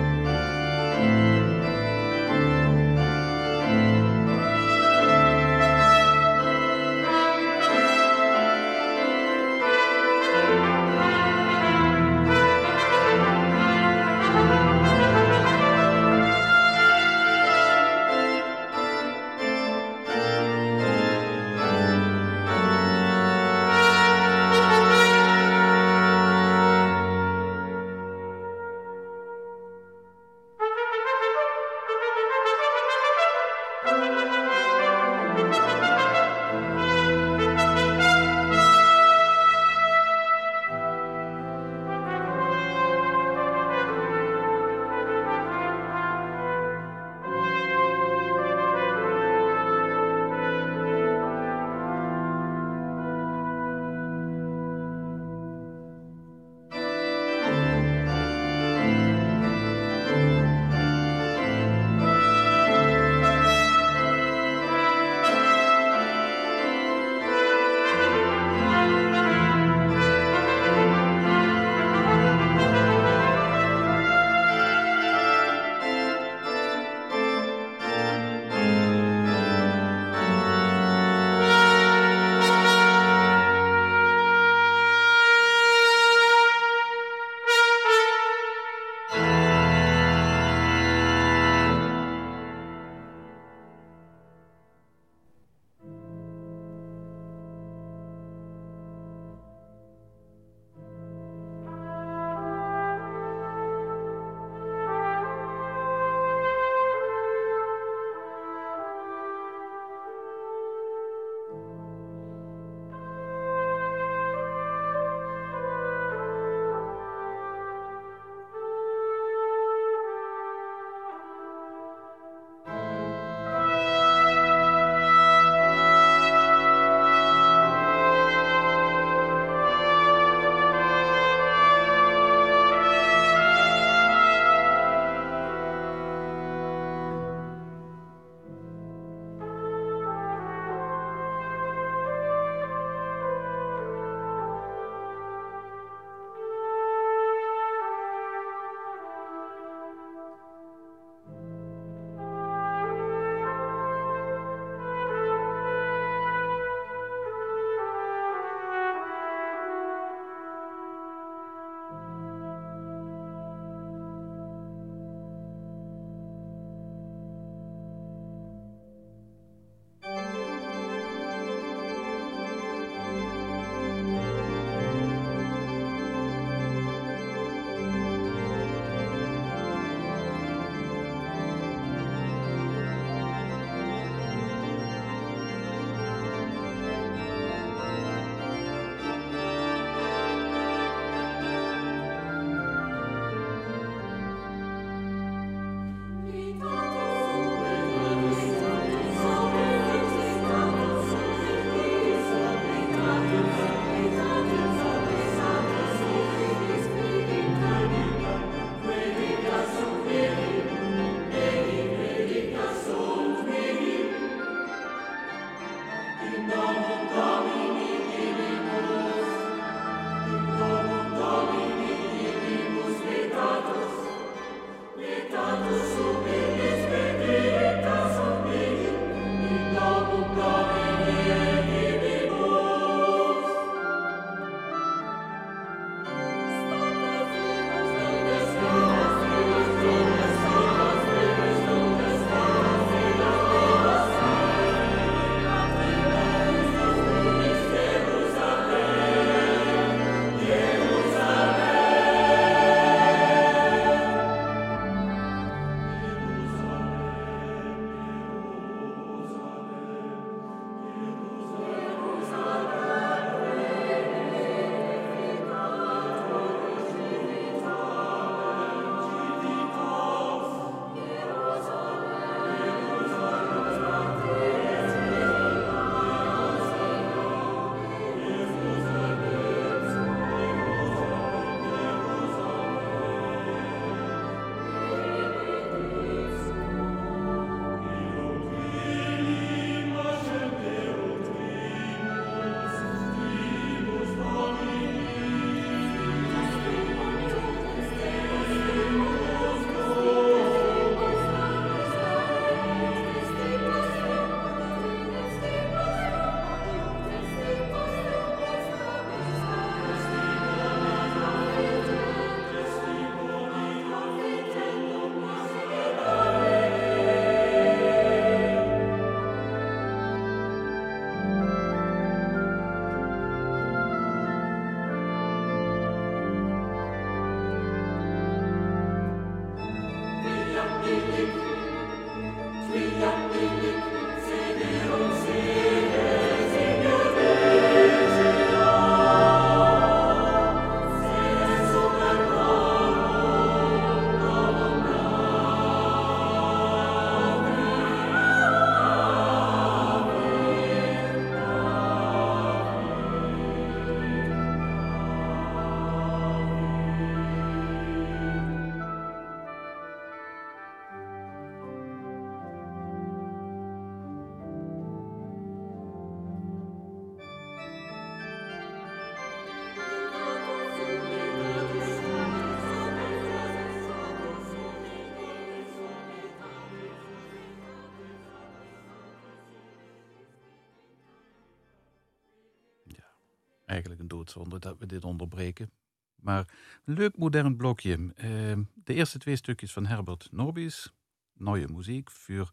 doodzonde 384.25 384.59
dat 384.59 384.79
we 384.79 384.87
dit 384.87 385.05
onderbreken. 385.05 385.71
Maar 386.15 386.49
een 386.85 386.95
leuk 386.95 387.17
modern 387.17 387.57
blokje. 387.57 388.13
Ehm, 388.15 388.63
de 388.75 388.95
eerste 388.95 389.19
twee 389.19 389.37
stukjes 389.37 389.73
van 389.73 389.87
Herbert 389.87 390.29
Nobis, 390.33 390.93
Neue 391.33 391.69
Muziek, 391.69 392.11
voor 392.11 392.53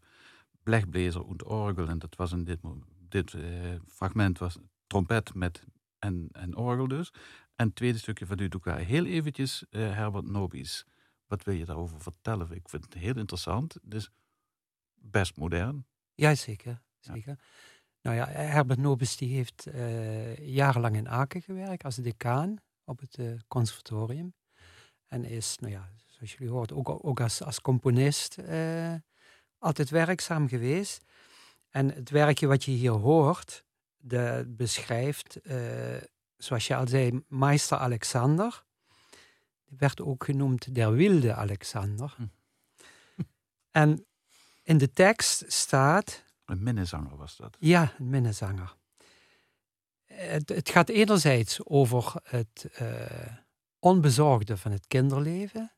Blechblazer 0.62 1.28
en 1.28 1.44
Orgel. 1.44 1.88
En 1.88 1.98
dat 1.98 2.16
was 2.16 2.32
in 2.32 2.44
dit, 2.44 2.60
dit 3.08 3.34
eh, 3.34 3.42
fragment 3.86 4.38
was 4.38 4.58
trompet 4.86 5.34
met 5.34 5.64
en, 5.98 6.28
en 6.32 6.56
orgel 6.56 6.88
dus. 6.88 7.12
En 7.54 7.66
het 7.66 7.76
tweede 7.76 7.98
stukje 7.98 8.26
van 8.26 8.36
Duduka. 8.36 8.76
Heel 8.76 9.04
eventjes 9.04 9.64
eh, 9.70 9.80
Herbert 9.80 10.24
Nobis. 10.24 10.86
Wat 11.26 11.44
wil 11.44 11.54
je 11.54 11.64
daarover 11.64 12.00
vertellen? 12.00 12.50
Ik 12.50 12.68
vind 12.68 12.84
het 12.84 12.94
heel 12.94 13.16
interessant. 13.16 13.76
Dus 13.82 14.10
best 14.94 15.36
modern. 15.36 15.86
Ja, 16.14 16.34
zeker. 16.34 16.82
zeker. 17.00 17.38
Nou 18.02 18.16
ja, 18.16 18.28
Herbert 18.28 18.78
Nobis 18.78 19.16
die 19.16 19.34
heeft 19.34 19.66
eh, 19.66 20.36
jarenlang 20.36 20.96
in 20.96 21.08
Aken 21.08 21.42
gewerkt 21.42 21.84
als 21.84 21.96
decaan 21.96 22.56
op 22.84 23.00
het 23.00 23.18
uh, 23.18 23.38
conservatorium. 23.48 24.34
En 25.08 25.24
is, 25.24 25.56
nou 25.60 25.72
ja, 25.72 25.88
zoals 26.06 26.32
jullie 26.32 26.52
hoort, 26.52 26.72
ook, 26.72 27.04
ook 27.04 27.20
als, 27.20 27.42
als 27.42 27.60
componist 27.60 28.38
uh, 28.38 28.94
altijd 29.58 29.90
werkzaam 29.90 30.48
geweest. 30.48 31.04
En 31.70 31.94
het 31.94 32.10
werkje 32.10 32.46
wat 32.46 32.64
je 32.64 32.70
hier 32.70 32.90
hoort, 32.90 33.64
de, 33.96 34.44
beschrijft, 34.48 35.40
zoals 36.36 36.66
je 36.66 36.76
al 36.76 36.88
zei, 36.88 37.24
Meister 37.28 37.78
Alexander. 37.78 38.64
Die 39.64 39.78
werd 39.78 40.00
ook 40.00 40.24
genoemd 40.24 40.74
der 40.74 40.92
wilde 40.92 41.34
Alexander. 41.34 42.14
Hm. 42.16 43.22
En 43.70 44.06
in 44.62 44.78
de 44.78 44.92
tekst 44.92 45.52
staat 45.52 46.24
een 46.52 46.62
minnezanger 46.62 47.16
was 47.16 47.36
dat? 47.36 47.56
Ja, 47.60 47.94
een 47.98 48.10
minnezanger. 48.10 48.76
Het, 50.04 50.48
het 50.48 50.68
gaat 50.68 50.88
enerzijds 50.88 51.64
over 51.64 52.14
het 52.22 52.68
uh, 52.80 53.36
onbezorgde 53.78 54.56
van 54.56 54.72
het 54.72 54.86
kinderleven. 54.86 55.72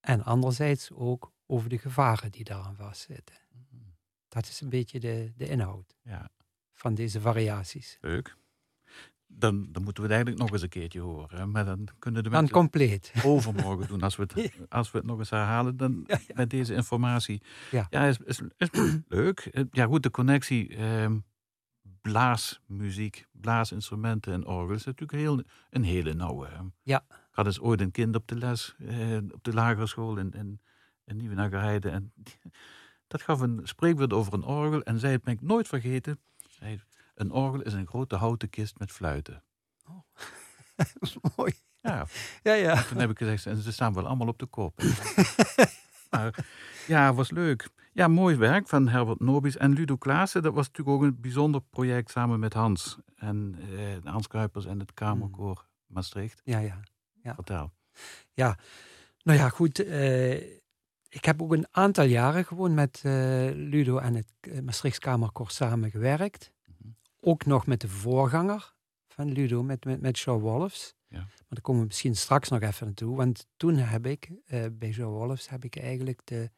En 0.00 0.24
anderzijds 0.24 0.92
ook 0.92 1.32
over 1.46 1.68
de 1.68 1.78
gevaren 1.78 2.30
die 2.30 2.44
daaraan 2.44 2.76
vastzitten. 2.76 3.36
Mhm. 3.48 3.82
Dat 4.28 4.46
is 4.46 4.60
een 4.60 4.68
beetje 4.68 5.00
de, 5.00 5.32
de 5.36 5.48
inhoud 5.48 5.96
ja. 6.02 6.30
van 6.72 6.94
deze 6.94 7.20
variaties. 7.20 7.98
Leuk. 8.00 8.36
Dan, 9.32 9.68
dan 9.72 9.82
moeten 9.82 10.02
we 10.02 10.08
het 10.08 10.16
eigenlijk 10.16 10.38
nog 10.38 10.52
eens 10.52 10.62
een 10.62 10.68
keertje 10.68 11.00
horen. 11.00 11.50
Maar 11.50 11.64
dan 11.64 11.88
kunnen 11.98 12.22
de 12.22 12.30
mensen 12.30 12.52
dan 12.52 12.60
compleet. 12.60 13.12
overmorgen 13.24 13.88
doen. 13.88 14.00
Als 14.00 14.16
we 14.16 14.22
het, 14.22 14.52
als 14.68 14.90
we 14.90 14.98
het 14.98 15.06
nog 15.06 15.18
eens 15.18 15.30
herhalen 15.30 15.76
dan 15.76 16.06
met 16.34 16.50
deze 16.50 16.74
informatie. 16.74 17.42
Ja, 17.70 17.86
ja 17.90 18.04
is, 18.04 18.18
is, 18.24 18.40
is 18.56 18.68
leuk. 19.08 19.64
Ja 19.70 19.84
goed, 19.86 20.02
de 20.02 20.10
connectie 20.10 20.76
eh, 20.76 21.10
blaasmuziek, 22.00 23.26
blaasinstrumenten 23.32 24.32
en 24.32 24.46
orgel 24.46 24.74
is 24.74 24.84
natuurlijk 24.84 25.18
heel, 25.18 25.42
een 25.70 25.84
hele 25.84 26.14
nauwe. 26.14 26.48
Ja. 26.82 27.04
Ik 27.08 27.36
had 27.36 27.46
eens 27.46 27.60
ooit 27.60 27.80
een 27.80 27.90
kind 27.90 28.16
op 28.16 28.28
de 28.28 28.36
les, 28.36 28.74
eh, 28.78 29.16
op 29.30 29.44
de 29.44 29.52
lagere 29.52 29.86
school 29.86 30.16
in, 30.16 30.32
in, 30.32 30.60
in. 31.04 31.38
En 31.38 32.12
dat 33.06 33.22
gaf 33.22 33.40
een 33.40 33.60
spreekwoord 33.62 34.12
over 34.12 34.32
een 34.32 34.44
orgel. 34.44 34.82
En 34.82 34.98
zij 34.98 35.12
het 35.12 35.22
ben 35.22 35.34
ik 35.34 35.40
nooit 35.40 35.68
vergeten. 35.68 36.18
Zij, 36.48 36.80
een 37.20 37.32
orgel 37.32 37.62
is 37.62 37.72
een 37.72 37.86
grote 37.86 38.16
houten 38.16 38.50
kist 38.50 38.78
met 38.78 38.90
fluiten. 38.90 39.42
Oh, 39.88 40.00
dat 40.76 40.96
is 41.00 41.16
mooi. 41.36 41.52
Ja. 41.80 42.06
ja, 42.42 42.52
ja. 42.52 42.82
toen 42.82 42.98
heb 42.98 43.10
ik 43.10 43.18
gezegd, 43.18 43.46
en 43.46 43.56
ze 43.56 43.72
staan 43.72 43.92
wel 43.92 44.06
allemaal 44.06 44.28
op 44.28 44.38
de 44.38 44.46
kop. 44.46 44.82
maar 46.10 46.46
ja, 46.86 47.14
was 47.14 47.30
leuk. 47.30 47.68
Ja, 47.92 48.08
mooi 48.08 48.36
werk 48.36 48.68
van 48.68 48.88
Herbert 48.88 49.20
Nobis 49.20 49.56
en 49.56 49.72
Ludo 49.72 49.96
Klaassen. 49.96 50.42
Dat 50.42 50.54
was 50.54 50.66
natuurlijk 50.66 50.96
ook 50.96 51.02
een 51.02 51.20
bijzonder 51.20 51.60
project 51.60 52.10
samen 52.10 52.40
met 52.40 52.52
Hans. 52.52 52.98
En 53.16 53.56
eh, 53.76 54.12
Hans 54.12 54.26
Kuipers 54.26 54.66
en 54.66 54.78
het 54.78 54.94
Kamerkoor 54.94 55.66
mm. 55.66 55.94
Maastricht. 55.94 56.40
Ja, 56.44 56.58
ja. 56.58 56.80
ja. 57.22 57.34
Vertel. 57.34 57.72
Ja, 58.32 58.58
nou 59.22 59.38
ja, 59.38 59.48
goed. 59.48 59.80
Uh, 59.80 60.32
ik 61.08 61.24
heb 61.24 61.42
ook 61.42 61.52
een 61.52 61.66
aantal 61.70 62.04
jaren 62.04 62.44
gewoon 62.44 62.74
met 62.74 63.02
uh, 63.06 63.12
Ludo 63.54 63.98
en 63.98 64.14
het 64.14 64.62
Maastrichts 64.64 64.98
Kamerkoor 64.98 65.50
samengewerkt 65.50 66.52
ook 67.20 67.46
nog 67.46 67.66
met 67.66 67.80
de 67.80 67.88
voorganger 67.88 68.74
van 69.08 69.32
Ludo, 69.32 69.62
met, 69.62 69.84
met, 69.84 70.00
met 70.00 70.18
Joe 70.18 70.38
Wolfs. 70.38 70.94
Ja. 71.08 71.18
Maar 71.18 71.46
daar 71.48 71.60
komen 71.60 71.80
we 71.80 71.86
misschien 71.86 72.16
straks 72.16 72.48
nog 72.48 72.60
even 72.60 72.86
naartoe. 72.86 73.16
Want 73.16 73.46
toen 73.56 73.76
heb 73.76 74.06
ik, 74.06 74.30
uh, 74.46 74.64
bij 74.72 74.88
Joe 74.88 75.10
Wolfs, 75.10 75.48
heb 75.48 75.64
ik 75.64 75.76
eigenlijk 75.76 76.20
de, 76.24 76.50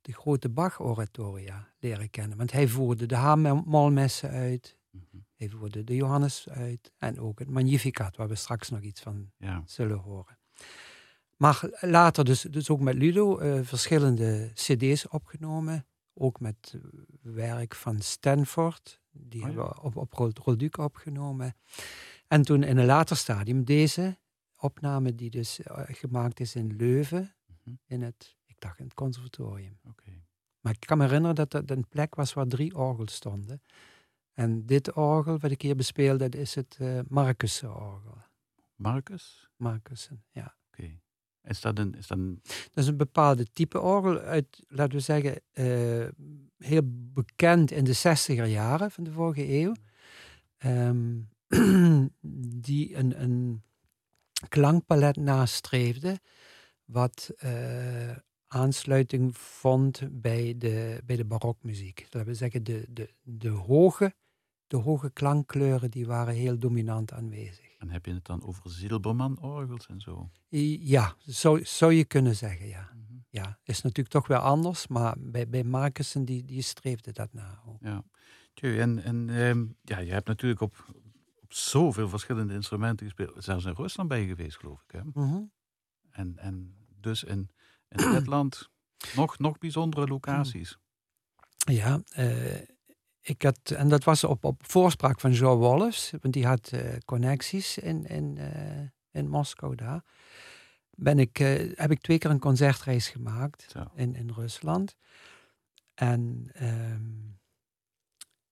de 0.00 0.12
grote 0.12 0.48
Bach-oratoria 0.48 1.68
leren 1.78 2.10
kennen. 2.10 2.38
Want 2.38 2.52
hij 2.52 2.68
voerde 2.68 3.06
de 3.06 3.16
Hamelmessen 3.16 4.30
uit. 4.30 4.78
Mm 4.90 5.06
-hmm. 5.10 5.26
Hij 5.34 5.48
voerde 5.48 5.84
de 5.84 5.94
Johannes 5.94 6.48
uit. 6.48 6.92
En 6.98 7.20
ook 7.20 7.38
het 7.38 7.48
Magnificat, 7.48 8.16
waar 8.16 8.28
we 8.28 8.34
straks 8.34 8.68
nog 8.68 8.80
iets 8.80 9.00
van 9.00 9.30
ja. 9.36 9.62
zullen 9.66 9.98
horen. 9.98 10.38
Maar 11.36 11.70
later 11.80 12.24
dus, 12.24 12.40
dus 12.40 12.70
ook 12.70 12.80
met 12.80 12.94
Ludo 12.94 13.40
uh, 13.40 13.60
verschillende 13.62 14.50
cd's 14.54 15.06
opgenomen. 15.08 15.86
Ook 16.14 16.40
met 16.40 16.76
werk 17.22 17.74
van 17.74 18.00
Stanford, 18.00 19.00
die 19.12 19.40
oh 19.40 19.46
hebben 19.46 19.64
we 19.64 19.80
op, 19.80 19.96
op 19.96 20.38
Rolduc 20.38 20.78
opgenomen. 20.78 21.56
En 22.26 22.42
toen 22.42 22.62
in 22.62 22.76
een 22.76 22.86
later 22.86 23.16
stadium 23.16 23.64
deze 23.64 24.18
opname 24.56 25.14
die 25.14 25.30
dus 25.30 25.60
uh, 25.60 25.82
gemaakt 25.86 26.40
is 26.40 26.54
in 26.54 26.76
Leuven, 26.76 27.34
mm 27.64 27.78
in 27.86 28.02
het, 28.02 28.36
ik 28.46 28.60
dacht 28.60 28.78
in 28.78 28.84
het 28.84 28.94
conservatorium. 28.94 29.78
Okay. 29.88 30.24
Maar 30.60 30.72
ik 30.72 30.80
kan 30.80 30.98
me 30.98 31.04
herinneren 31.04 31.34
dat 31.34 31.50
dat 31.50 31.70
een 31.70 31.88
plek 31.88 32.14
was 32.14 32.32
waar 32.32 32.46
drie 32.46 32.76
orgels 32.76 33.14
stonden. 33.14 33.62
En 34.32 34.66
dit 34.66 34.92
orgel 34.92 35.38
wat 35.38 35.50
ik 35.50 35.62
hier 35.62 35.76
bespeelde, 35.76 36.28
dat 36.28 36.40
is 36.40 36.54
het 36.54 36.78
uh, 36.80 37.00
Marcussen-orgel. 37.08 38.18
Marcus? 38.74 39.48
Marcussen, 39.56 40.24
ja. 40.30 40.56
Oké. 40.66 41.00
Is 41.44 41.60
dat 41.60 41.78
een... 41.78 41.94
Is 41.94 42.06
dat, 42.06 42.18
een... 42.18 42.40
dat 42.42 42.84
is 42.84 42.86
een 42.86 42.96
bepaalde 42.96 43.46
type 43.52 43.80
orgel 43.80 44.18
uit, 44.18 44.62
laten 44.68 44.94
we 44.94 45.00
zeggen, 45.00 45.40
uh, 45.54 46.08
heel 46.58 46.82
bekend 46.84 47.70
in 47.70 47.84
de 47.84 47.92
zestiger 47.92 48.46
jaren 48.46 48.90
van 48.90 49.04
de 49.04 49.12
vorige 49.12 49.52
eeuw. 49.52 49.74
Um, 50.64 51.28
die 52.68 52.96
een, 52.96 53.62
klankpalet 54.48 55.16
nastreefde, 55.16 56.20
wat 56.84 57.30
uh, 57.44 58.16
aansluiting 58.46 59.36
vond 59.36 60.02
bij 60.10 60.54
de, 60.58 61.00
bij 61.04 61.16
de 61.16 61.24
barokmuziek. 61.24 62.06
Dat 62.08 62.24
wil 62.24 62.34
zeggen, 62.34 62.64
de, 62.64 62.86
de, 62.88 63.14
de, 63.22 63.48
hoge, 63.48 64.14
de 64.66 64.76
hoge 64.76 65.10
klankkleuren 65.10 65.90
die 65.90 66.06
waren 66.06 66.34
heel 66.34 66.58
dominant 66.58 67.12
aanwezig. 67.12 67.71
En 67.82 67.90
heb 67.90 68.06
je 68.06 68.14
het 68.14 68.24
dan 68.24 68.42
over 68.42 68.70
Zilberman-orgels 68.70 69.86
en 69.86 70.00
zo? 70.00 70.30
Ja, 70.48 71.14
zou, 71.18 71.64
zou 71.64 71.92
je 71.92 72.04
kunnen 72.04 72.36
zeggen, 72.36 72.66
ja. 72.66 72.90
Mm 72.94 73.04
-hmm. 73.08 73.24
Ja, 73.28 73.58
is 73.64 73.82
natuurlijk 73.82 74.08
toch 74.08 74.26
weer 74.26 74.38
anders, 74.38 74.86
maar 74.86 75.14
bij, 75.18 75.48
bij 75.48 75.64
Marcussen 75.64 76.24
die, 76.24 76.44
die 76.44 76.62
streefde 76.62 77.12
dat 77.12 77.32
na. 77.32 77.62
Ook. 77.66 77.78
Ja, 77.80 78.04
en, 78.54 79.02
en 79.02 79.28
um, 79.28 79.76
ja, 79.82 79.98
je 79.98 80.12
hebt 80.12 80.26
natuurlijk 80.26 80.60
op, 80.60 80.84
op 81.40 81.52
zoveel 81.52 82.08
verschillende 82.08 82.54
instrumenten 82.54 83.06
gespeeld. 83.06 83.44
Zelfs 83.44 83.64
in 83.64 83.74
Rusland 83.74 84.08
ben 84.08 84.20
je 84.20 84.26
geweest, 84.26 84.56
geloof 84.56 84.82
ik. 84.82 84.90
Hè? 84.90 85.02
Mm 85.02 85.12
-hmm. 85.12 85.52
en, 86.10 86.38
en 86.38 86.74
dus 87.00 87.24
in, 87.24 87.50
in 87.88 88.10
Letland 88.10 88.70
nog, 89.16 89.38
nog 89.38 89.58
bijzondere 89.58 90.06
locaties. 90.06 90.78
Ja, 91.56 92.02
uh, 92.16 92.60
ik 93.22 93.42
had, 93.42 93.70
en 93.70 93.88
dat 93.88 94.04
was 94.04 94.24
op, 94.24 94.44
op 94.44 94.62
voorspraak 94.66 95.20
van 95.20 95.32
Joe 95.32 95.56
Wallace, 95.56 96.18
want 96.20 96.34
die 96.34 96.46
had 96.46 96.70
uh, 96.74 96.80
connecties 97.04 97.78
in, 97.78 98.06
in, 98.06 98.36
uh, 98.36 98.80
in 99.10 99.28
Moskou 99.28 99.74
daar. 99.74 100.04
Ben 100.90 101.18
ik, 101.18 101.38
uh, 101.38 101.72
heb 101.76 101.90
ik 101.90 102.00
twee 102.00 102.18
keer 102.18 102.30
een 102.30 102.38
concertreis 102.38 103.08
gemaakt 103.08 103.74
in, 103.94 104.14
in 104.14 104.30
Rusland. 104.30 104.96
En 105.94 106.50
um, 106.62 107.38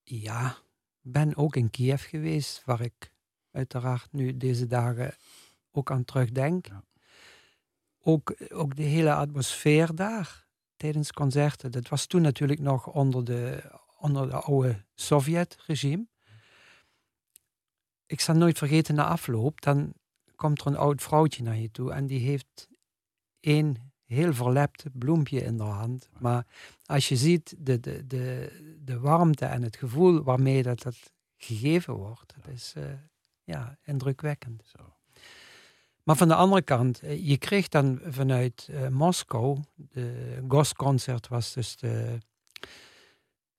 ja, 0.03 0.57
ben 1.01 1.35
ook 1.35 1.55
in 1.55 1.69
Kiev 1.69 2.09
geweest, 2.09 2.61
waar 2.65 2.81
ik 2.81 3.11
uiteraard 3.51 4.07
nu 4.11 4.37
deze 4.37 4.67
dagen 4.67 5.15
ook 5.71 5.91
aan 5.91 6.05
terugdenk. 6.05 6.67
Ja. 6.67 6.83
Ook, 8.03 8.35
ook 8.49 8.75
de 8.75 8.83
hele 8.83 9.13
atmosfeer 9.13 9.95
daar 9.95 10.47
tijdens 10.75 11.11
concerten. 11.11 11.71
Dat 11.71 11.89
was 11.89 12.05
toen 12.05 12.21
natuurlijk 12.21 12.59
nog 12.59 12.87
onder 12.87 13.25
de 13.25 13.63
onder 14.01 14.29
de 14.29 14.35
oude 14.35 14.85
Sovjet-regime. 14.95 16.07
Ik 18.05 18.19
zal 18.19 18.35
nooit 18.35 18.57
vergeten, 18.57 18.95
na 18.95 19.05
afloop, 19.05 19.61
dan 19.61 19.93
komt 20.35 20.61
er 20.61 20.67
een 20.67 20.77
oud 20.77 21.01
vrouwtje 21.01 21.43
naar 21.43 21.57
je 21.57 21.71
toe 21.71 21.91
en 21.91 22.07
die 22.07 22.19
heeft 22.19 22.69
één 23.39 23.91
heel 24.05 24.33
verlept 24.33 24.85
bloempje 24.93 25.43
in 25.43 25.57
de 25.57 25.63
hand. 25.63 26.09
Maar 26.19 26.45
als 26.85 27.09
je 27.09 27.15
ziet 27.15 27.55
de, 27.57 27.79
de, 27.79 28.07
de, 28.07 28.51
de 28.83 28.99
warmte 28.99 29.45
en 29.45 29.61
het 29.61 29.75
gevoel 29.75 30.23
waarmee 30.23 30.63
dat, 30.63 30.81
dat 30.81 31.11
gegeven 31.37 31.93
wordt, 31.93 32.33
dat 32.35 32.53
is 32.53 32.73
uh, 32.77 32.83
ja, 33.43 33.77
indrukwekkend. 33.83 34.63
Zo. 34.65 34.95
Maar 36.03 36.15
van 36.15 36.27
de 36.27 36.35
andere 36.35 36.61
kant, 36.61 36.99
eh, 36.99 37.27
je 37.27 37.37
kreeg 37.37 37.67
dan 37.67 37.99
vanuit 38.05 38.67
uh, 38.71 38.87
Moskou, 38.87 39.59
de 39.75 40.39
Gosconcert 40.47 41.27
was 41.27 41.53
dus 41.53 41.75
de 41.75 42.17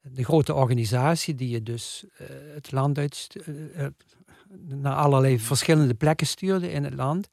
de 0.03 0.24
grote 0.24 0.55
organisatie 0.55 1.34
die 1.34 1.48
je 1.48 1.62
dus 1.62 2.05
uh, 2.20 2.26
het 2.55 2.72
land 2.72 2.98
uit, 2.98 3.36
uh, 3.46 3.86
naar 4.68 4.94
allerlei 4.94 5.38
verschillende 5.38 5.94
plekken 5.94 6.26
stuurde 6.26 6.70
in 6.70 6.84
het 6.84 6.94
land. 6.94 7.28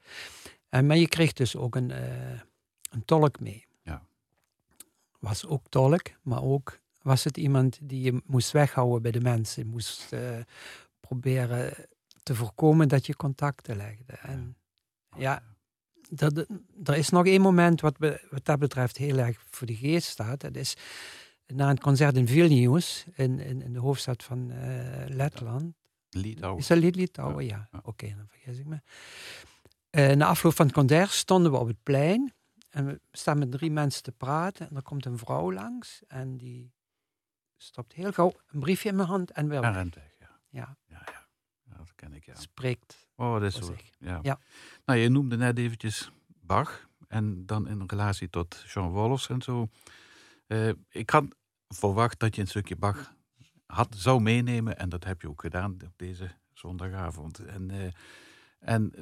En, 0.70 0.86
maar 0.86 0.96
je 0.96 1.08
kreeg 1.08 1.32
dus 1.32 1.56
ook 1.56 1.74
een, 1.74 1.90
eh, 1.90 2.40
een 2.90 3.04
tolk 3.04 3.40
mee. 3.40 3.66
Ja. 3.82 4.02
Was 5.18 5.46
ook 5.46 5.62
tolk, 5.68 6.02
maar 6.22 6.42
ook 6.42 6.80
was 7.02 7.24
het 7.24 7.36
iemand 7.36 7.78
die 7.82 8.02
je 8.02 8.22
moest 8.26 8.50
weghouden 8.50 9.02
bij 9.02 9.10
de 9.10 9.20
mensen. 9.20 9.62
Je 9.62 9.68
moest 9.68 10.12
eh, 10.12 10.38
proberen 11.00 11.74
te 12.22 12.34
voorkomen 12.34 12.88
dat 12.88 13.06
je 13.06 13.16
contacten 13.16 13.76
legde. 13.76 14.12
En 14.12 14.56
ja, 15.16 15.42
dat, 16.10 16.46
er 16.84 16.96
is 16.96 17.08
nog 17.08 17.26
één 17.26 17.40
moment 17.40 17.80
wat, 17.80 17.98
be, 17.98 18.26
wat 18.30 18.44
dat 18.44 18.58
betreft 18.58 18.96
heel 18.96 19.18
erg 19.18 19.42
voor 19.50 19.66
de 19.66 19.76
geest 19.76 20.08
staat. 20.08 20.40
Dat 20.40 20.56
is 20.56 20.76
na 21.54 21.70
een 21.70 21.80
concert 21.80 22.16
in 22.16 22.28
Vilnius, 22.28 23.04
in, 23.14 23.38
in, 23.38 23.62
in 23.62 23.72
de 23.72 23.78
hoofdstad 23.78 24.22
van 24.22 24.50
uh, 24.50 25.04
Letland. 25.06 25.74
Litouwen. 26.10 26.60
Is 26.60 26.66
dat 26.66 26.78
Litouwen? 26.78 27.44
Ja. 27.44 27.68
ja. 27.72 27.80
Oké, 27.82 28.14
dan 28.16 28.26
vergis 28.28 28.58
ik 28.58 28.66
me. 28.66 28.80
Uh, 29.90 30.12
na 30.12 30.26
afloop 30.26 30.54
van 30.54 30.66
het 30.66 30.74
concert 30.74 31.10
stonden 31.10 31.52
we 31.52 31.58
op 31.58 31.66
het 31.66 31.82
plein. 31.82 32.32
En 32.70 32.86
we 32.86 33.00
staan 33.12 33.38
met 33.38 33.50
drie 33.50 33.70
mensen 33.70 34.02
te 34.02 34.12
praten. 34.12 34.68
En 34.68 34.76
er 34.76 34.82
komt 34.82 35.06
een 35.06 35.18
vrouw 35.18 35.52
langs. 35.52 36.02
En 36.06 36.36
die 36.36 36.72
stopt 37.56 37.92
heel 37.92 38.12
gauw 38.12 38.32
een 38.46 38.60
briefje 38.60 38.88
in 38.88 38.96
mijn 38.96 39.08
hand 39.08 39.30
en 39.30 39.48
weer 39.48 39.62
En 39.62 39.72
rent 39.72 39.94
weg, 39.94 40.14
ja. 40.18 40.38
Ja. 40.48 40.76
Ja, 40.86 41.02
ja. 41.06 41.26
ja 41.62 41.76
dat 41.76 41.94
ken 41.94 42.14
ik, 42.14 42.24
ja. 42.24 42.34
Spreekt. 42.34 43.08
Oh, 43.14 43.32
dat 43.32 43.42
is 43.42 43.54
zo. 43.54 43.74
Ja. 43.98 44.18
Ja. 44.22 44.40
Nou, 44.84 44.98
je 44.98 45.08
noemde 45.08 45.36
net 45.36 45.58
eventjes 45.58 46.10
Bach. 46.26 46.88
En 47.08 47.46
dan 47.46 47.68
in 47.68 47.82
relatie 47.86 48.30
tot 48.30 48.64
Jean 48.66 48.88
Wolfs 48.90 49.28
en 49.28 49.42
zo. 49.42 49.68
Eh, 50.46 50.68
ik 50.88 51.10
had 51.10 51.24
verwacht 51.74 52.18
dat 52.18 52.34
je 52.34 52.40
een 52.40 52.48
stukje 52.48 52.76
Bach 52.76 53.14
had, 53.66 53.94
zou 53.96 54.20
meenemen. 54.20 54.78
En 54.78 54.88
dat 54.88 55.04
heb 55.04 55.20
je 55.20 55.28
ook 55.28 55.40
gedaan 55.40 55.72
op 55.72 55.92
deze 55.96 56.30
zondagavond. 56.52 57.38
En, 57.38 57.70
eh, 57.70 57.92
en 58.58 58.92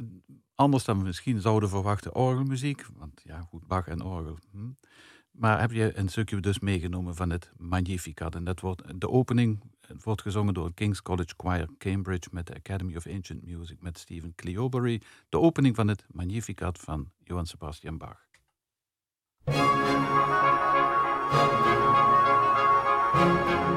anders 0.54 0.84
dan 0.84 0.98
we 0.98 1.04
misschien 1.04 1.40
zouden 1.40 1.68
verwachten 1.68 2.14
orgelmuziek. 2.14 2.86
Want 2.94 3.20
ja, 3.24 3.40
goed, 3.40 3.66
Bach 3.66 3.88
en 3.88 4.02
orgel. 4.02 4.38
Hm. 4.50 4.70
Maar 5.30 5.60
heb 5.60 5.70
je 5.70 5.98
een 5.98 6.08
stukje 6.08 6.40
dus 6.40 6.58
meegenomen 6.58 7.14
van 7.14 7.30
het 7.30 7.50
Magnificat. 7.56 8.34
En 8.34 8.44
dat 8.44 8.60
wordt 8.60 9.00
de 9.00 9.08
opening 9.08 9.62
wordt 10.02 10.22
gezongen 10.22 10.54
door 10.54 10.74
King's 10.74 11.02
College 11.02 11.34
Choir 11.36 11.68
Cambridge 11.78 12.28
met 12.32 12.46
de 12.46 12.54
Academy 12.54 12.96
of 12.96 13.06
Ancient 13.06 13.42
Music 13.42 13.82
met 13.82 13.98
Stephen 13.98 14.34
Cleobury. 14.34 15.02
De 15.28 15.38
opening 15.38 15.74
van 15.74 15.88
het 15.88 16.04
Magnificat 16.08 16.78
van 16.78 17.10
Johann 17.24 17.46
Sebastian 17.46 17.98
Bach. 17.98 18.26
Met 23.18 23.67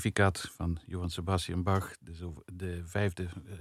Magnificat 0.00 0.50
van 0.54 0.78
Johann 0.86 1.10
Sebastian 1.10 1.62
Bach. 1.62 1.94
De, 2.00 2.32
de 2.52 2.82
vijfde 2.84 3.22
eh, 3.22 3.58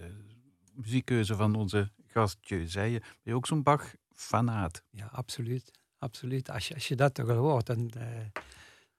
muziekkeuze 0.73 1.35
van 1.35 1.55
onze 1.55 1.91
gastje. 2.07 2.67
Zei 2.67 2.91
je, 2.91 2.99
ben 2.99 3.09
je 3.23 3.33
ook 3.33 3.47
zo'n 3.47 3.63
Bach-fanaat? 3.63 4.83
Ja, 4.89 5.05
absoluut. 5.05 5.71
absoluut. 5.97 6.49
Als, 6.49 6.67
je, 6.67 6.73
als 6.73 6.87
je 6.87 6.95
dat 6.95 7.13
toch 7.13 7.29
al 7.29 7.35
hoort, 7.35 7.65
dan, 7.65 7.89
eh, 7.89 8.07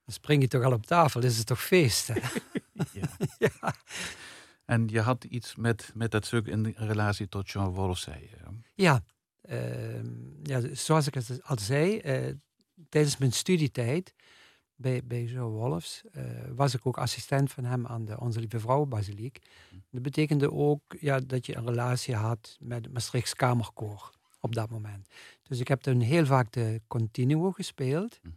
dan 0.05 0.15
spring 0.15 0.43
je 0.43 0.49
toch 0.49 0.63
al 0.63 0.73
op 0.73 0.87
tafel. 0.87 1.23
Is 1.23 1.39
het 1.39 1.47
toch 1.47 1.63
feest? 1.63 2.07
hè? 2.07 2.21
Ja. 2.93 3.09
ja. 3.49 3.75
En 4.65 4.89
je 4.89 5.01
had 5.01 5.25
iets 5.25 5.57
met, 5.57 5.91
met 5.95 6.11
dat 6.11 6.27
stuk 6.27 6.47
in 6.47 6.75
relatie 6.77 7.29
tot 7.29 7.51
Jean 7.51 7.69
Wolf, 7.69 7.99
zei 7.99 8.21
je. 8.21 8.37
Ja, 8.75 9.03
ehm, 9.43 10.07
ja, 10.43 10.75
zoals 10.75 11.07
ik 11.07 11.15
het 11.15 11.43
al 11.43 11.59
zei, 11.59 11.99
eh, 11.99 12.35
tijdens 12.89 13.17
mijn 13.17 13.33
studietijd 13.33 14.15
bij, 14.81 15.05
bij 15.05 15.25
Joe 15.25 15.51
Wolfs 15.51 16.03
eh, 16.13 16.25
was 16.55 16.75
ik 16.75 16.87
ook 16.87 16.99
assistent 16.99 17.53
van 17.53 17.65
hem 17.65 17.87
aan 17.87 18.05
de 18.05 18.21
Onze 18.21 18.41
Lieve 18.41 18.61
Vrouw 18.61 18.85
Basiliek. 18.85 19.39
Dat 19.91 20.03
betekende 20.03 20.53
ook 20.53 20.97
ja, 21.01 21.21
dat 21.21 21.47
je 21.47 21.57
een 21.57 21.67
relatie 21.67 22.15
had 22.15 22.57
met 22.61 22.85
het 22.85 22.93
Maastrichts 22.93 23.35
Kamerkoor 23.35 24.11
op 24.41 24.55
dat 24.55 24.71
moment. 24.71 25.09
Dus 25.43 25.61
ik 25.61 25.69
heb 25.69 25.81
toen 25.81 26.01
heel 26.01 26.27
vaak 26.27 26.53
de 26.53 26.81
Continuo 26.87 27.51
gespeeld. 27.51 28.21
Mhm. 28.23 28.33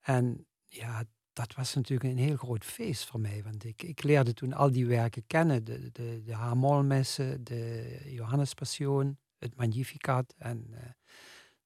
En 0.00 0.46
ja, 0.64 1.04
dat 1.32 1.54
was 1.54 1.74
natuurlijk 1.74 2.10
een 2.10 2.24
heel 2.24 2.36
groot 2.36 2.64
feest 2.64 3.04
voor 3.04 3.20
mij. 3.20 3.42
Want 3.42 3.64
ik, 3.64 3.82
ik 3.82 4.02
leerde 4.02 4.34
toen 4.34 4.52
al 4.52 4.72
die 4.72 4.86
werken 4.86 5.26
kennen. 5.26 5.64
De, 5.64 5.92
de, 5.92 6.22
de 6.24 6.34
H-molmessen, 6.34 7.44
de 7.44 8.00
Johannespassion, 8.04 9.18
het 9.38 9.56
Magnificat. 9.56 10.34
En 10.38 10.66
uh, 10.70 10.78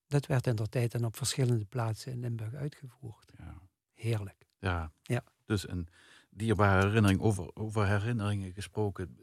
dat 0.06 0.26
werd 0.26 0.46
in 0.46 0.56
der 0.56 0.68
tijd 0.68 0.92
dan 0.92 1.04
op 1.04 1.16
verschillende 1.16 1.64
plaatsen 1.64 2.12
in 2.12 2.20
Limburg 2.20 2.54
uitgevoerd. 2.54 3.32
Ja. 3.38 3.70
Heerlijk. 4.02 4.46
Ja. 4.58 4.92
ja. 5.02 5.24
Dus 5.44 5.68
een 5.68 5.88
dierbare 6.30 6.86
herinnering, 6.86 7.20
over, 7.20 7.54
over 7.54 7.86
herinneringen 7.86 8.52
gesproken. 8.52 9.18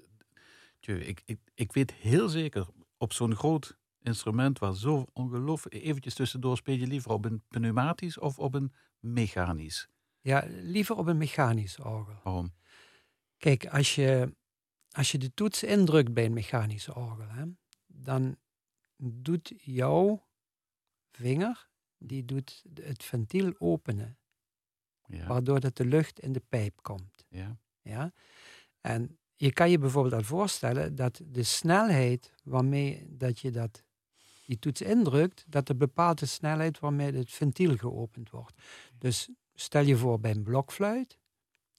Tjö, 0.80 0.94
ik, 0.94 1.22
ik, 1.26 1.40
ik 1.54 1.72
weet 1.72 1.94
heel 1.94 2.30
zeker, 2.30 2.68
op 2.98 3.14
zo'n 3.14 3.36
groot 3.36 3.78
instrument 4.02 4.60
waar 4.60 4.76
zo 4.76 5.06
ongelooflijk... 5.14 5.76
Eventjes 5.76 6.14
tussendoor 6.14 6.58
speel 6.58 6.76
je 6.76 6.88
liever 6.88 7.12
op 7.12 7.26
een 7.26 7.44
pneumatisch 7.48 8.18
of 8.18 8.40
op 8.40 8.54
een 8.54 8.74
mechanisch? 9.00 9.88
Ja, 10.22 10.44
liever 10.48 10.96
op 10.96 11.08
een 11.08 11.18
mechanisch 11.18 11.80
orgel. 11.80 12.20
Waarom? 12.24 12.54
Kijk, 13.38 13.68
als 13.68 13.96
je, 13.96 14.36
als 14.92 15.12
je 15.12 15.18
de 15.18 15.34
toets 15.34 15.64
indrukt 15.64 16.14
bij 16.14 16.26
een 16.26 16.34
mechanisch 16.34 16.90
orgel, 16.90 17.30
hè, 17.30 17.44
dan 17.88 18.38
doet 18.98 19.54
jouw 19.58 20.28
vinger, 21.12 21.70
die 21.98 22.26
doet 22.26 22.64
het 22.74 23.04
ventiel 23.04 23.54
openen. 23.58 24.18
Ja. 25.10 25.28
Waardoor 25.28 25.60
dat 25.60 25.78
de 25.78 25.86
lucht 25.86 26.20
in 26.20 26.32
de 26.32 26.44
pijp 26.50 26.82
komt. 26.82 27.26
Ja. 27.30 27.58
Ja? 27.82 28.14
En 28.82 29.18
je 29.36 29.54
kan 29.54 29.70
je 29.70 29.78
bijvoorbeeld 29.78 30.14
al 30.14 30.24
voorstellen 30.24 30.96
dat 30.96 31.22
de 31.26 31.44
snelheid 31.44 32.34
waarmee 32.44 33.06
dat 33.10 33.40
je 33.40 33.52
dat, 33.52 33.84
die 34.46 34.60
toets 34.60 34.82
indrukt, 34.82 35.44
dat 35.48 35.68
de 35.68 35.76
bepaalde 35.76 36.26
snelheid 36.26 36.80
waarmee 36.80 37.12
het 37.12 37.32
ventiel 37.32 37.78
geopend 37.78 38.30
wordt. 38.30 38.62
Dus 38.98 39.30
stel 39.54 39.84
je 39.84 39.98
voor 39.98 40.20
bij 40.20 40.32
een 40.32 40.44
blokfluit, 40.44 41.20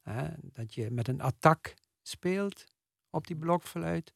hè, 0.00 0.28
dat 0.42 0.74
je 0.74 0.90
met 0.90 1.08
een 1.08 1.20
attack 1.20 1.74
speelt 2.02 2.64
op 3.10 3.26
die 3.26 3.36
blokfluit, 3.36 4.12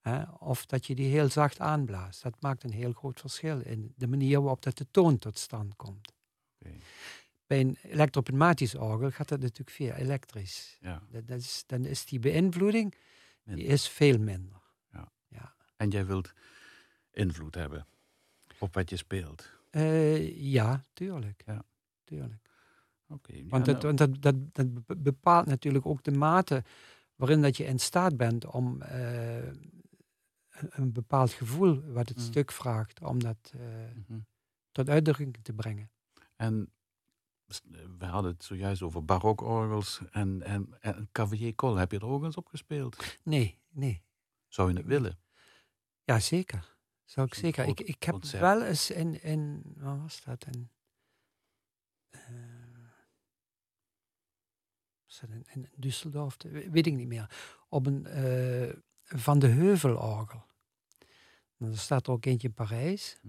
hè, 0.00 0.22
of 0.22 0.66
dat 0.66 0.86
je 0.86 0.94
die 0.94 1.10
heel 1.10 1.28
zacht 1.28 1.60
aanblaast. 1.60 2.22
Dat 2.22 2.40
maakt 2.40 2.64
een 2.64 2.72
heel 2.72 2.92
groot 2.92 3.20
verschil 3.20 3.60
in 3.60 3.92
de 3.96 4.06
manier 4.06 4.40
waarop 4.40 4.62
dat 4.62 4.76
de 4.76 4.86
toon 4.90 5.18
tot 5.18 5.38
stand 5.38 5.76
komt. 5.76 6.12
Bij 7.50 7.60
een 7.60 7.76
elektropneumatisch 7.82 8.74
orgel 8.74 9.10
gaat 9.10 9.28
dat 9.28 9.40
natuurlijk 9.40 9.70
via 9.70 9.94
elektrisch. 9.94 10.78
Ja. 10.80 11.02
Dat, 11.10 11.38
is, 11.38 11.64
dan 11.66 11.84
is 11.84 12.04
die 12.04 12.18
beïnvloeding 12.18 12.94
die 13.44 13.64
is 13.64 13.88
veel 13.88 14.18
minder. 14.18 14.62
Ja. 14.92 15.12
ja. 15.28 15.54
En 15.76 15.88
jij 15.88 16.06
wilt 16.06 16.32
invloed 17.10 17.54
hebben 17.54 17.86
op 18.58 18.74
wat 18.74 18.90
je 18.90 18.96
speelt? 18.96 19.50
Uh, 19.70 20.40
ja, 20.52 20.82
tuurlijk. 20.92 21.42
Ja. 21.46 21.64
tuurlijk. 22.04 22.48
Okay, 23.08 23.46
want, 23.48 23.64
dat, 23.64 23.82
want 23.82 23.98
dat, 23.98 24.22
dat, 24.22 24.34
dat, 24.52 25.02
bepaalt 25.02 25.46
natuurlijk 25.46 25.86
ook 25.86 26.02
de 26.02 26.12
mate 26.12 26.64
waarin 27.16 27.42
dat 27.42 27.56
je 27.56 27.64
in 27.64 27.78
staat 27.78 28.16
bent 28.16 28.46
om 28.46 28.82
uh, 28.82 29.46
een, 30.50 30.92
bepaald 30.92 31.32
gevoel 31.32 31.92
wat 31.92 32.08
het 32.08 32.18
mm. 32.18 32.24
stuk 32.24 32.52
vraagt, 32.52 33.02
om 33.02 33.22
dat 33.22 33.52
uh, 33.54 33.60
mm 33.94 34.04
-hmm. 34.06 34.26
tot 34.72 34.88
uitdrukking 34.88 35.36
te 35.42 35.52
brengen. 35.52 35.90
En 36.36 36.72
we 37.98 38.06
hadden 38.06 38.32
het 38.32 38.44
zojuist 38.44 38.82
over 38.82 39.04
barokorgels 39.04 40.00
en, 40.10 40.42
en, 40.42 40.76
en 40.80 41.08
Cavalier 41.12 41.54
Col. 41.54 41.76
Heb 41.76 41.92
je 41.92 41.98
er 41.98 42.06
ook 42.06 42.24
eens 42.24 42.36
op 42.36 42.46
gespeeld? 42.46 43.18
Nee, 43.22 43.58
nee. 43.68 44.02
Zou 44.48 44.70
je 44.70 44.76
het 44.76 44.86
willen? 44.86 45.18
Ja, 46.04 46.20
zeker. 46.20 46.78
Zou 47.04 47.26
ik 47.26 47.34
zeker. 47.34 47.66
Ik, 47.66 47.80
ik 47.80 48.02
heb 48.02 48.24
wel 48.24 48.62
eens 48.62 48.90
in, 48.90 49.22
in, 49.22 49.62
wat 49.76 49.98
was 49.98 50.22
dat? 50.22 50.46
In, 50.46 50.70
uh, 52.10 52.20
in, 55.28 55.46
in 55.52 55.68
Düsseldorf, 55.80 56.36
weet 56.70 56.86
ik 56.86 56.94
niet 56.94 57.08
meer. 57.08 57.30
Op 57.68 57.86
een 57.86 58.06
uh, 58.08 58.72
Van 59.02 59.38
de 59.38 59.46
Heuvelorgel. 59.46 60.44
Er 61.58 61.78
staat 61.78 62.06
er 62.06 62.12
ook 62.12 62.24
eentje 62.24 62.48
in 62.48 62.54
Parijs. 62.54 63.18
Hm. 63.20 63.28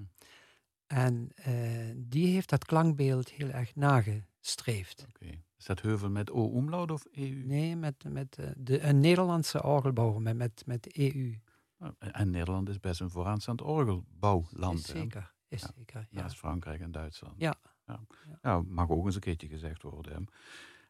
En 0.91 1.29
uh, 1.47 1.55
die 1.95 2.33
heeft 2.33 2.49
dat 2.49 2.65
klankbeeld 2.65 3.29
heel 3.29 3.49
erg 3.49 3.75
nagestreefd. 3.75 5.05
Okay. 5.09 5.43
Is 5.57 5.65
dat 5.65 5.81
Heuvel 5.81 6.09
met 6.09 6.31
O-umlaut 6.31 6.91
of 6.91 7.05
EU? 7.11 7.43
Nee, 7.45 7.75
met, 7.75 8.03
met 8.07 8.37
uh, 8.39 8.45
de, 8.57 8.81
een 8.81 8.99
Nederlandse 8.99 9.63
orgelbouwer 9.63 10.21
met, 10.21 10.35
met, 10.35 10.63
met 10.65 10.97
EU. 10.97 11.35
Nou, 11.77 11.93
en 11.97 12.29
Nederland 12.29 12.69
is 12.69 12.79
best 12.79 13.01
een 13.01 13.09
vooraanstaand 13.09 13.61
orgelbouwland. 13.61 14.79
Is 14.79 14.85
zeker, 14.85 15.33
is 15.47 15.61
ja. 15.61 15.71
zeker. 15.77 16.07
Ja. 16.09 16.21
Naast 16.21 16.37
Frankrijk 16.37 16.81
en 16.81 16.91
Duitsland. 16.91 17.35
Ja. 17.37 17.55
ja. 17.87 17.99
ja. 18.41 18.61
mag 18.61 18.89
ook 18.89 19.05
eens 19.05 19.15
een 19.15 19.21
keertje 19.21 19.47
gezegd 19.47 19.81
worden. 19.81 20.27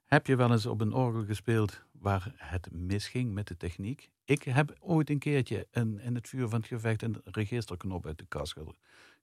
Heb 0.06 0.28
je 0.28 0.36
wel 0.36 0.52
eens 0.52 0.66
op 0.66 0.82
een 0.82 0.94
orgel 0.94 1.26
gespeeld 1.26 1.82
waar 1.92 2.34
het 2.38 2.72
misging 2.72 3.34
met 3.34 3.48
de 3.48 3.58
techniek? 3.58 4.12
Ik 4.26 4.44
heb 4.44 4.76
ooit 4.80 5.10
een 5.10 5.20
keertje 5.20 5.68
in, 5.72 6.00
in 6.00 6.16
het 6.16 6.28
vuur 6.28 6.48
van 6.48 6.60
het 6.60 6.68
gevecht 6.68 7.02
een 7.02 7.22
registerknop 7.24 8.06
uit 8.06 8.18
de 8.18 8.26
kast 8.26 8.54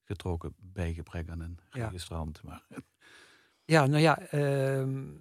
getrokken 0.08 0.54
bij 0.58 0.94
gebrek 0.94 1.28
aan 1.28 1.40
een 1.40 1.58
registrant. 1.70 2.42
Maar... 2.42 2.66
Ja, 3.64 3.86
nou 3.86 4.02
ja, 4.02 4.32
uh, 4.32 5.14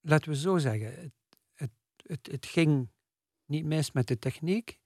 laten 0.00 0.30
we 0.30 0.36
zo 0.36 0.58
zeggen. 0.58 0.94
Het, 0.94 1.12
het, 1.54 1.70
het, 1.96 2.26
het 2.26 2.46
ging 2.46 2.88
niet 3.44 3.64
mis 3.64 3.92
met 3.92 4.08
de 4.08 4.18
techniek, 4.18 4.78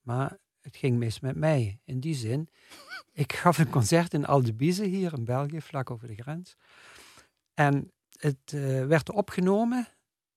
maar 0.00 0.38
het 0.60 0.76
ging 0.76 0.98
mis 0.98 1.20
met 1.20 1.36
mij. 1.36 1.80
In 1.84 2.00
die 2.00 2.14
zin, 2.14 2.48
ik 3.12 3.32
gaf 3.32 3.58
een 3.58 3.70
concert 3.70 4.14
in 4.14 4.26
Aldebize 4.26 4.84
hier 4.84 5.12
in 5.12 5.24
België, 5.24 5.60
vlak 5.60 5.90
over 5.90 6.08
de 6.08 6.22
grens. 6.22 6.56
En 7.54 7.92
het 8.18 8.52
uh, 8.54 8.86
werd 8.86 9.10
opgenomen. 9.10 9.88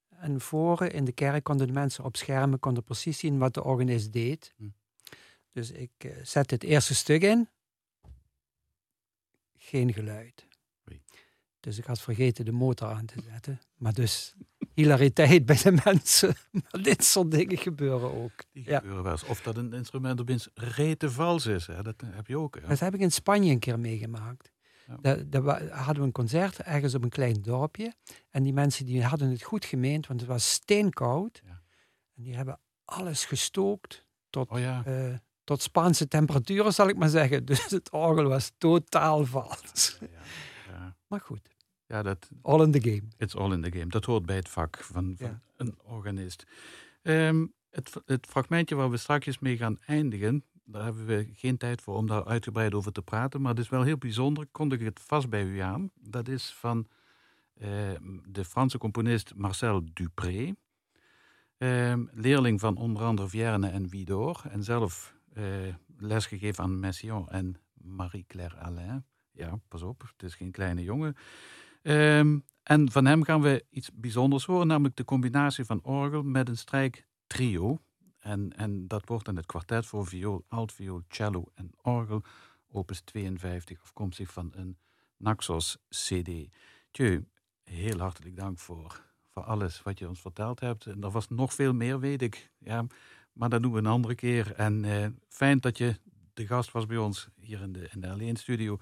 En 0.09 0.41
voor 0.41 0.83
in 0.83 1.05
de 1.05 1.11
kerk 1.11 1.43
konden 1.43 1.67
de 1.67 1.73
mensen 1.73 2.03
op 2.03 2.15
schermen 2.15 2.59
konden 2.59 2.83
precies 2.83 3.19
zien 3.19 3.37
wat 3.37 3.53
de 3.53 3.63
organist 3.63 4.13
deed. 4.13 4.53
Hm. 4.57 4.69
Dus 5.51 5.71
ik 5.71 5.91
uh, 6.05 6.11
zette 6.23 6.53
het 6.53 6.63
eerste 6.63 6.95
stuk 6.95 7.21
in. 7.21 7.49
Geen 9.67 9.93
geluid. 9.93 10.47
Dus 11.59 11.77
ik 11.77 11.85
had 11.85 12.01
vergeten 12.01 12.45
de 12.45 12.51
motor 12.51 12.87
aan 12.87 13.05
te 13.05 13.21
zetten. 13.31 13.59
Maar 13.75 13.93
dus 13.93 14.35
hilariteit 14.73 15.45
bij 15.45 15.57
de 15.63 15.79
mensen. 15.83 16.35
Maar 16.51 16.81
dit 16.81 17.03
soort 17.03 17.31
dingen 17.31 17.57
gebeuren 17.57 18.13
ook. 18.13 18.43
Die 18.51 18.63
gebeuren 18.63 19.03
wel 19.03 19.11
eens. 19.11 19.23
Of 19.23 19.41
dat 19.41 19.57
een 19.57 19.73
instrument 19.73 20.21
opeens 20.21 20.49
rete 20.53 21.11
vals 21.11 21.45
is. 21.45 21.67
Hè? 21.67 21.83
Dat 21.83 22.03
heb 22.05 22.27
je 22.27 22.37
ook. 22.37 22.55
Hè? 22.55 22.67
Dat 22.67 22.79
heb 22.79 22.93
ik 22.93 22.99
in 22.99 23.11
Spanje 23.11 23.51
een 23.51 23.59
keer 23.59 23.79
meegemaakt. 23.79 24.51
Ja. 25.01 25.15
Daar, 25.15 25.71
hadden 25.71 25.95
we 25.95 26.07
een 26.07 26.11
concert 26.11 26.59
ergens 26.59 26.95
op 26.95 27.03
een 27.03 27.09
klein 27.09 27.41
dorpje. 27.41 27.93
En 28.29 28.43
die 28.43 28.53
mensen 28.53 28.85
die 28.85 29.03
hadden 29.03 29.29
het 29.29 29.43
goed 29.43 29.65
gemeend, 29.65 30.07
want 30.07 30.19
het 30.19 30.29
was 30.29 30.51
steenkoud. 30.51 31.41
Ja. 31.45 31.61
En 32.15 32.23
die 32.23 32.35
hebben 32.35 32.59
alles 32.85 33.25
gestookt 33.25 34.05
tot, 34.29 34.49
oh 34.49 34.59
ja. 34.59 34.83
uh, 34.87 35.15
tot 35.47 35.61
Spaanse 35.61 36.07
temperaturen, 36.07 36.73
zal 36.73 36.87
ik 36.87 36.97
maar 36.97 37.09
zeggen. 37.09 37.45
Dus 37.51 37.65
het 37.69 37.91
orgel 37.91 38.27
was 38.27 38.51
totaal 38.57 39.25
vals. 39.25 39.99
Maar 41.07 41.21
goed. 41.21 41.55
Ja, 41.85 42.01
dat, 42.03 42.29
all 42.41 42.61
in 42.61 42.71
the 42.71 42.81
game. 42.81 43.03
It's 43.17 43.35
all 43.35 43.51
in 43.51 43.61
the 43.61 43.71
game. 43.71 43.87
Dat 43.87 44.05
hoort 44.05 44.25
bij 44.25 44.35
het 44.35 44.49
vak 44.49 44.77
van, 44.77 45.15
van 45.17 45.39
een 45.57 45.75
organist. 45.83 46.45
Um, 47.01 47.53
het, 47.69 48.01
het, 48.05 48.27
fragmentje 48.29 48.75
waar 48.75 48.89
we 48.89 48.97
straks 48.97 49.39
mee 49.39 49.57
gaan 49.57 49.77
eindigen, 49.85 50.43
daar 50.65 50.83
hebben 50.83 51.05
we 51.05 51.29
geen 51.33 51.57
tijd 51.57 51.81
voor 51.81 51.95
om 51.95 52.07
daar 52.07 52.25
uitgebreid 52.25 52.73
over 52.73 52.91
te 52.91 53.01
praten, 53.01 53.41
maar 53.41 53.51
het 53.51 53.63
is 53.63 53.69
wel 53.69 53.83
heel 53.83 53.97
bijzonder. 53.97 54.47
Kondig 54.51 54.79
ik 54.79 54.85
het 54.85 54.99
vast 54.99 55.29
bij 55.29 55.43
u 55.43 55.59
aan. 55.59 55.91
Dat 55.95 56.27
is 56.27 56.53
van 56.53 56.87
uh, 57.57 57.67
de 58.25 58.45
Franse 58.45 58.77
componist 58.77 59.35
Marcel 59.35 59.83
Dupré. 59.93 60.55
Uh, 61.57 61.93
leerling 62.11 62.59
van 62.59 62.77
onder 62.77 63.03
andere 63.03 63.27
Vierne 63.27 63.69
en 63.69 63.89
Widor. 63.89 64.41
En 64.49 64.63
zelf 64.63 65.15
lesgegeven 65.97 66.63
aan 66.63 66.79
Messiaen 66.79 67.27
en 67.27 67.55
Marie-Claire 67.73 68.55
Alain. 68.55 69.05
Ja, 69.31 69.59
pas 69.67 69.81
op, 69.81 70.01
het 70.01 70.23
is 70.23 70.35
geen 70.35 70.51
kleine 70.51 70.83
jongen. 70.83 71.15
Um, 71.81 72.43
en 72.63 72.91
van 72.91 73.05
hem 73.05 73.23
gaan 73.23 73.41
we 73.41 73.65
iets 73.69 73.89
bijzonders 73.93 74.45
horen, 74.45 74.67
namelijk 74.67 74.95
de 74.95 75.05
combinatie 75.05 75.65
van 75.65 75.83
orgel 75.83 76.23
met 76.23 76.49
een 76.49 76.57
strijktrio. 76.57 77.81
En, 78.19 78.57
en 78.57 78.87
dat 78.87 79.07
wordt 79.07 79.27
in 79.27 79.35
het 79.35 79.45
kwartet 79.45 79.85
voor 79.85 80.07
viool, 80.07 80.45
altviool, 80.47 81.01
cello 81.07 81.43
en 81.53 81.71
orgel, 81.81 82.23
opus 82.67 83.01
52, 83.01 83.81
afkomstig 83.81 84.31
van 84.31 84.51
een 84.55 84.77
Naxos 85.17 85.77
CD. 85.89 86.29
Tjeu, 86.91 87.23
heel 87.63 87.99
hartelijk 87.99 88.35
dank 88.35 88.59
voor, 88.59 89.03
voor 89.33 89.43
alles 89.43 89.83
wat 89.83 89.99
je 89.99 90.07
ons 90.07 90.21
verteld 90.21 90.59
hebt. 90.59 90.85
En 90.85 91.03
er 91.03 91.11
was 91.11 91.29
nog 91.29 91.53
veel 91.53 91.73
meer, 91.73 91.99
weet 91.99 92.21
ik. 92.21 92.51
Ja, 92.57 92.85
maar 93.37 93.49
dat 93.49 93.61
doen 93.61 93.71
we 93.71 93.77
een 93.77 93.85
andere 93.85 94.15
keer. 94.15 94.53
En 94.55 94.85
eh, 94.85 95.07
fijn 95.27 95.59
dat 95.59 95.77
je 95.77 95.95
de 96.33 96.47
gast 96.47 96.71
was 96.71 96.85
bij 96.85 96.97
ons 96.97 97.27
hier 97.39 97.61
in 97.61 97.73
de, 97.73 97.89
in 97.91 98.01
de 98.01 98.09
Alleen 98.09 98.35
Studio. 98.35 98.79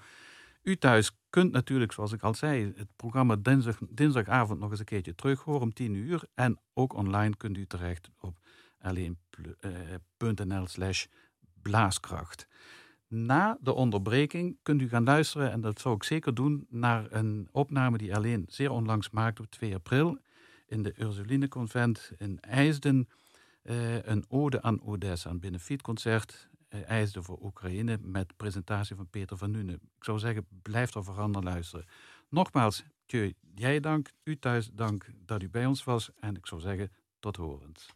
U 0.62 0.76
thuis 0.76 1.10
kunt 1.30 1.52
natuurlijk, 1.52 1.92
zoals 1.92 2.12
ik 2.12 2.22
al 2.22 2.34
zei, 2.34 2.72
het 2.76 2.88
programma 2.96 3.36
dinsdag, 3.36 3.78
dinsdagavond 3.88 4.60
nog 4.60 4.70
eens 4.70 4.78
een 4.78 4.84
keertje 4.84 5.14
terug 5.14 5.42
horen 5.42 5.62
om 5.62 5.72
10 5.72 5.94
uur. 5.94 6.22
En 6.34 6.58
ook 6.74 6.94
online 6.94 7.36
kunt 7.36 7.56
u 7.56 7.66
terecht 7.66 8.10
op 8.20 8.38
alleen.nl 8.80 10.66
slash 10.66 11.06
blaaskracht. 11.62 12.46
na 13.08 13.58
de 13.60 13.72
onderbreking 13.72 14.56
kunt 14.62 14.82
u 14.82 14.88
gaan 14.88 15.04
luisteren, 15.04 15.52
en 15.52 15.60
dat 15.60 15.80
zou 15.80 15.94
ik 15.94 16.02
zeker 16.02 16.34
doen, 16.34 16.66
naar 16.70 17.06
een 17.10 17.48
opname 17.52 17.98
die 17.98 18.14
alleen 18.14 18.44
zeer 18.48 18.70
onlangs 18.70 19.10
maakte 19.10 19.42
op 19.42 19.50
2 19.50 19.74
april 19.74 20.18
in 20.66 20.82
de 20.82 20.94
Ursuline-convent 20.98 22.12
in 22.18 22.40
IJsden. 22.40 23.08
Uh, 23.68 24.02
een 24.02 24.24
ode 24.28 24.62
aan 24.62 24.82
Odessa, 24.82 25.30
een 25.30 25.40
benefietconcert 25.40 26.48
uh, 26.70 26.90
IJsden 26.90 27.24
voor 27.24 27.38
Oekraïne 27.42 27.98
met 28.00 28.36
presentatie 28.36 28.96
van 28.96 29.10
Peter 29.10 29.36
van 29.36 29.50
Nuenen. 29.50 29.74
Ik 29.74 30.04
zou 30.04 30.18
zeggen, 30.18 30.46
blijf 30.62 30.94
er 30.94 31.04
vooral 31.04 31.30
luisteren. 31.30 31.86
Nogmaals, 32.28 32.84
Tjeu, 33.06 33.32
jij 33.54 33.80
dank, 33.80 34.10
u 34.24 34.38
thuis 34.38 34.70
dank 34.72 35.06
dat 35.24 35.42
u 35.42 35.48
bij 35.48 35.66
ons 35.66 35.84
was 35.84 36.10
en 36.20 36.36
ik 36.36 36.46
zou 36.46 36.60
zeggen, 36.60 36.92
tot 37.20 37.36
horens. 37.36 37.88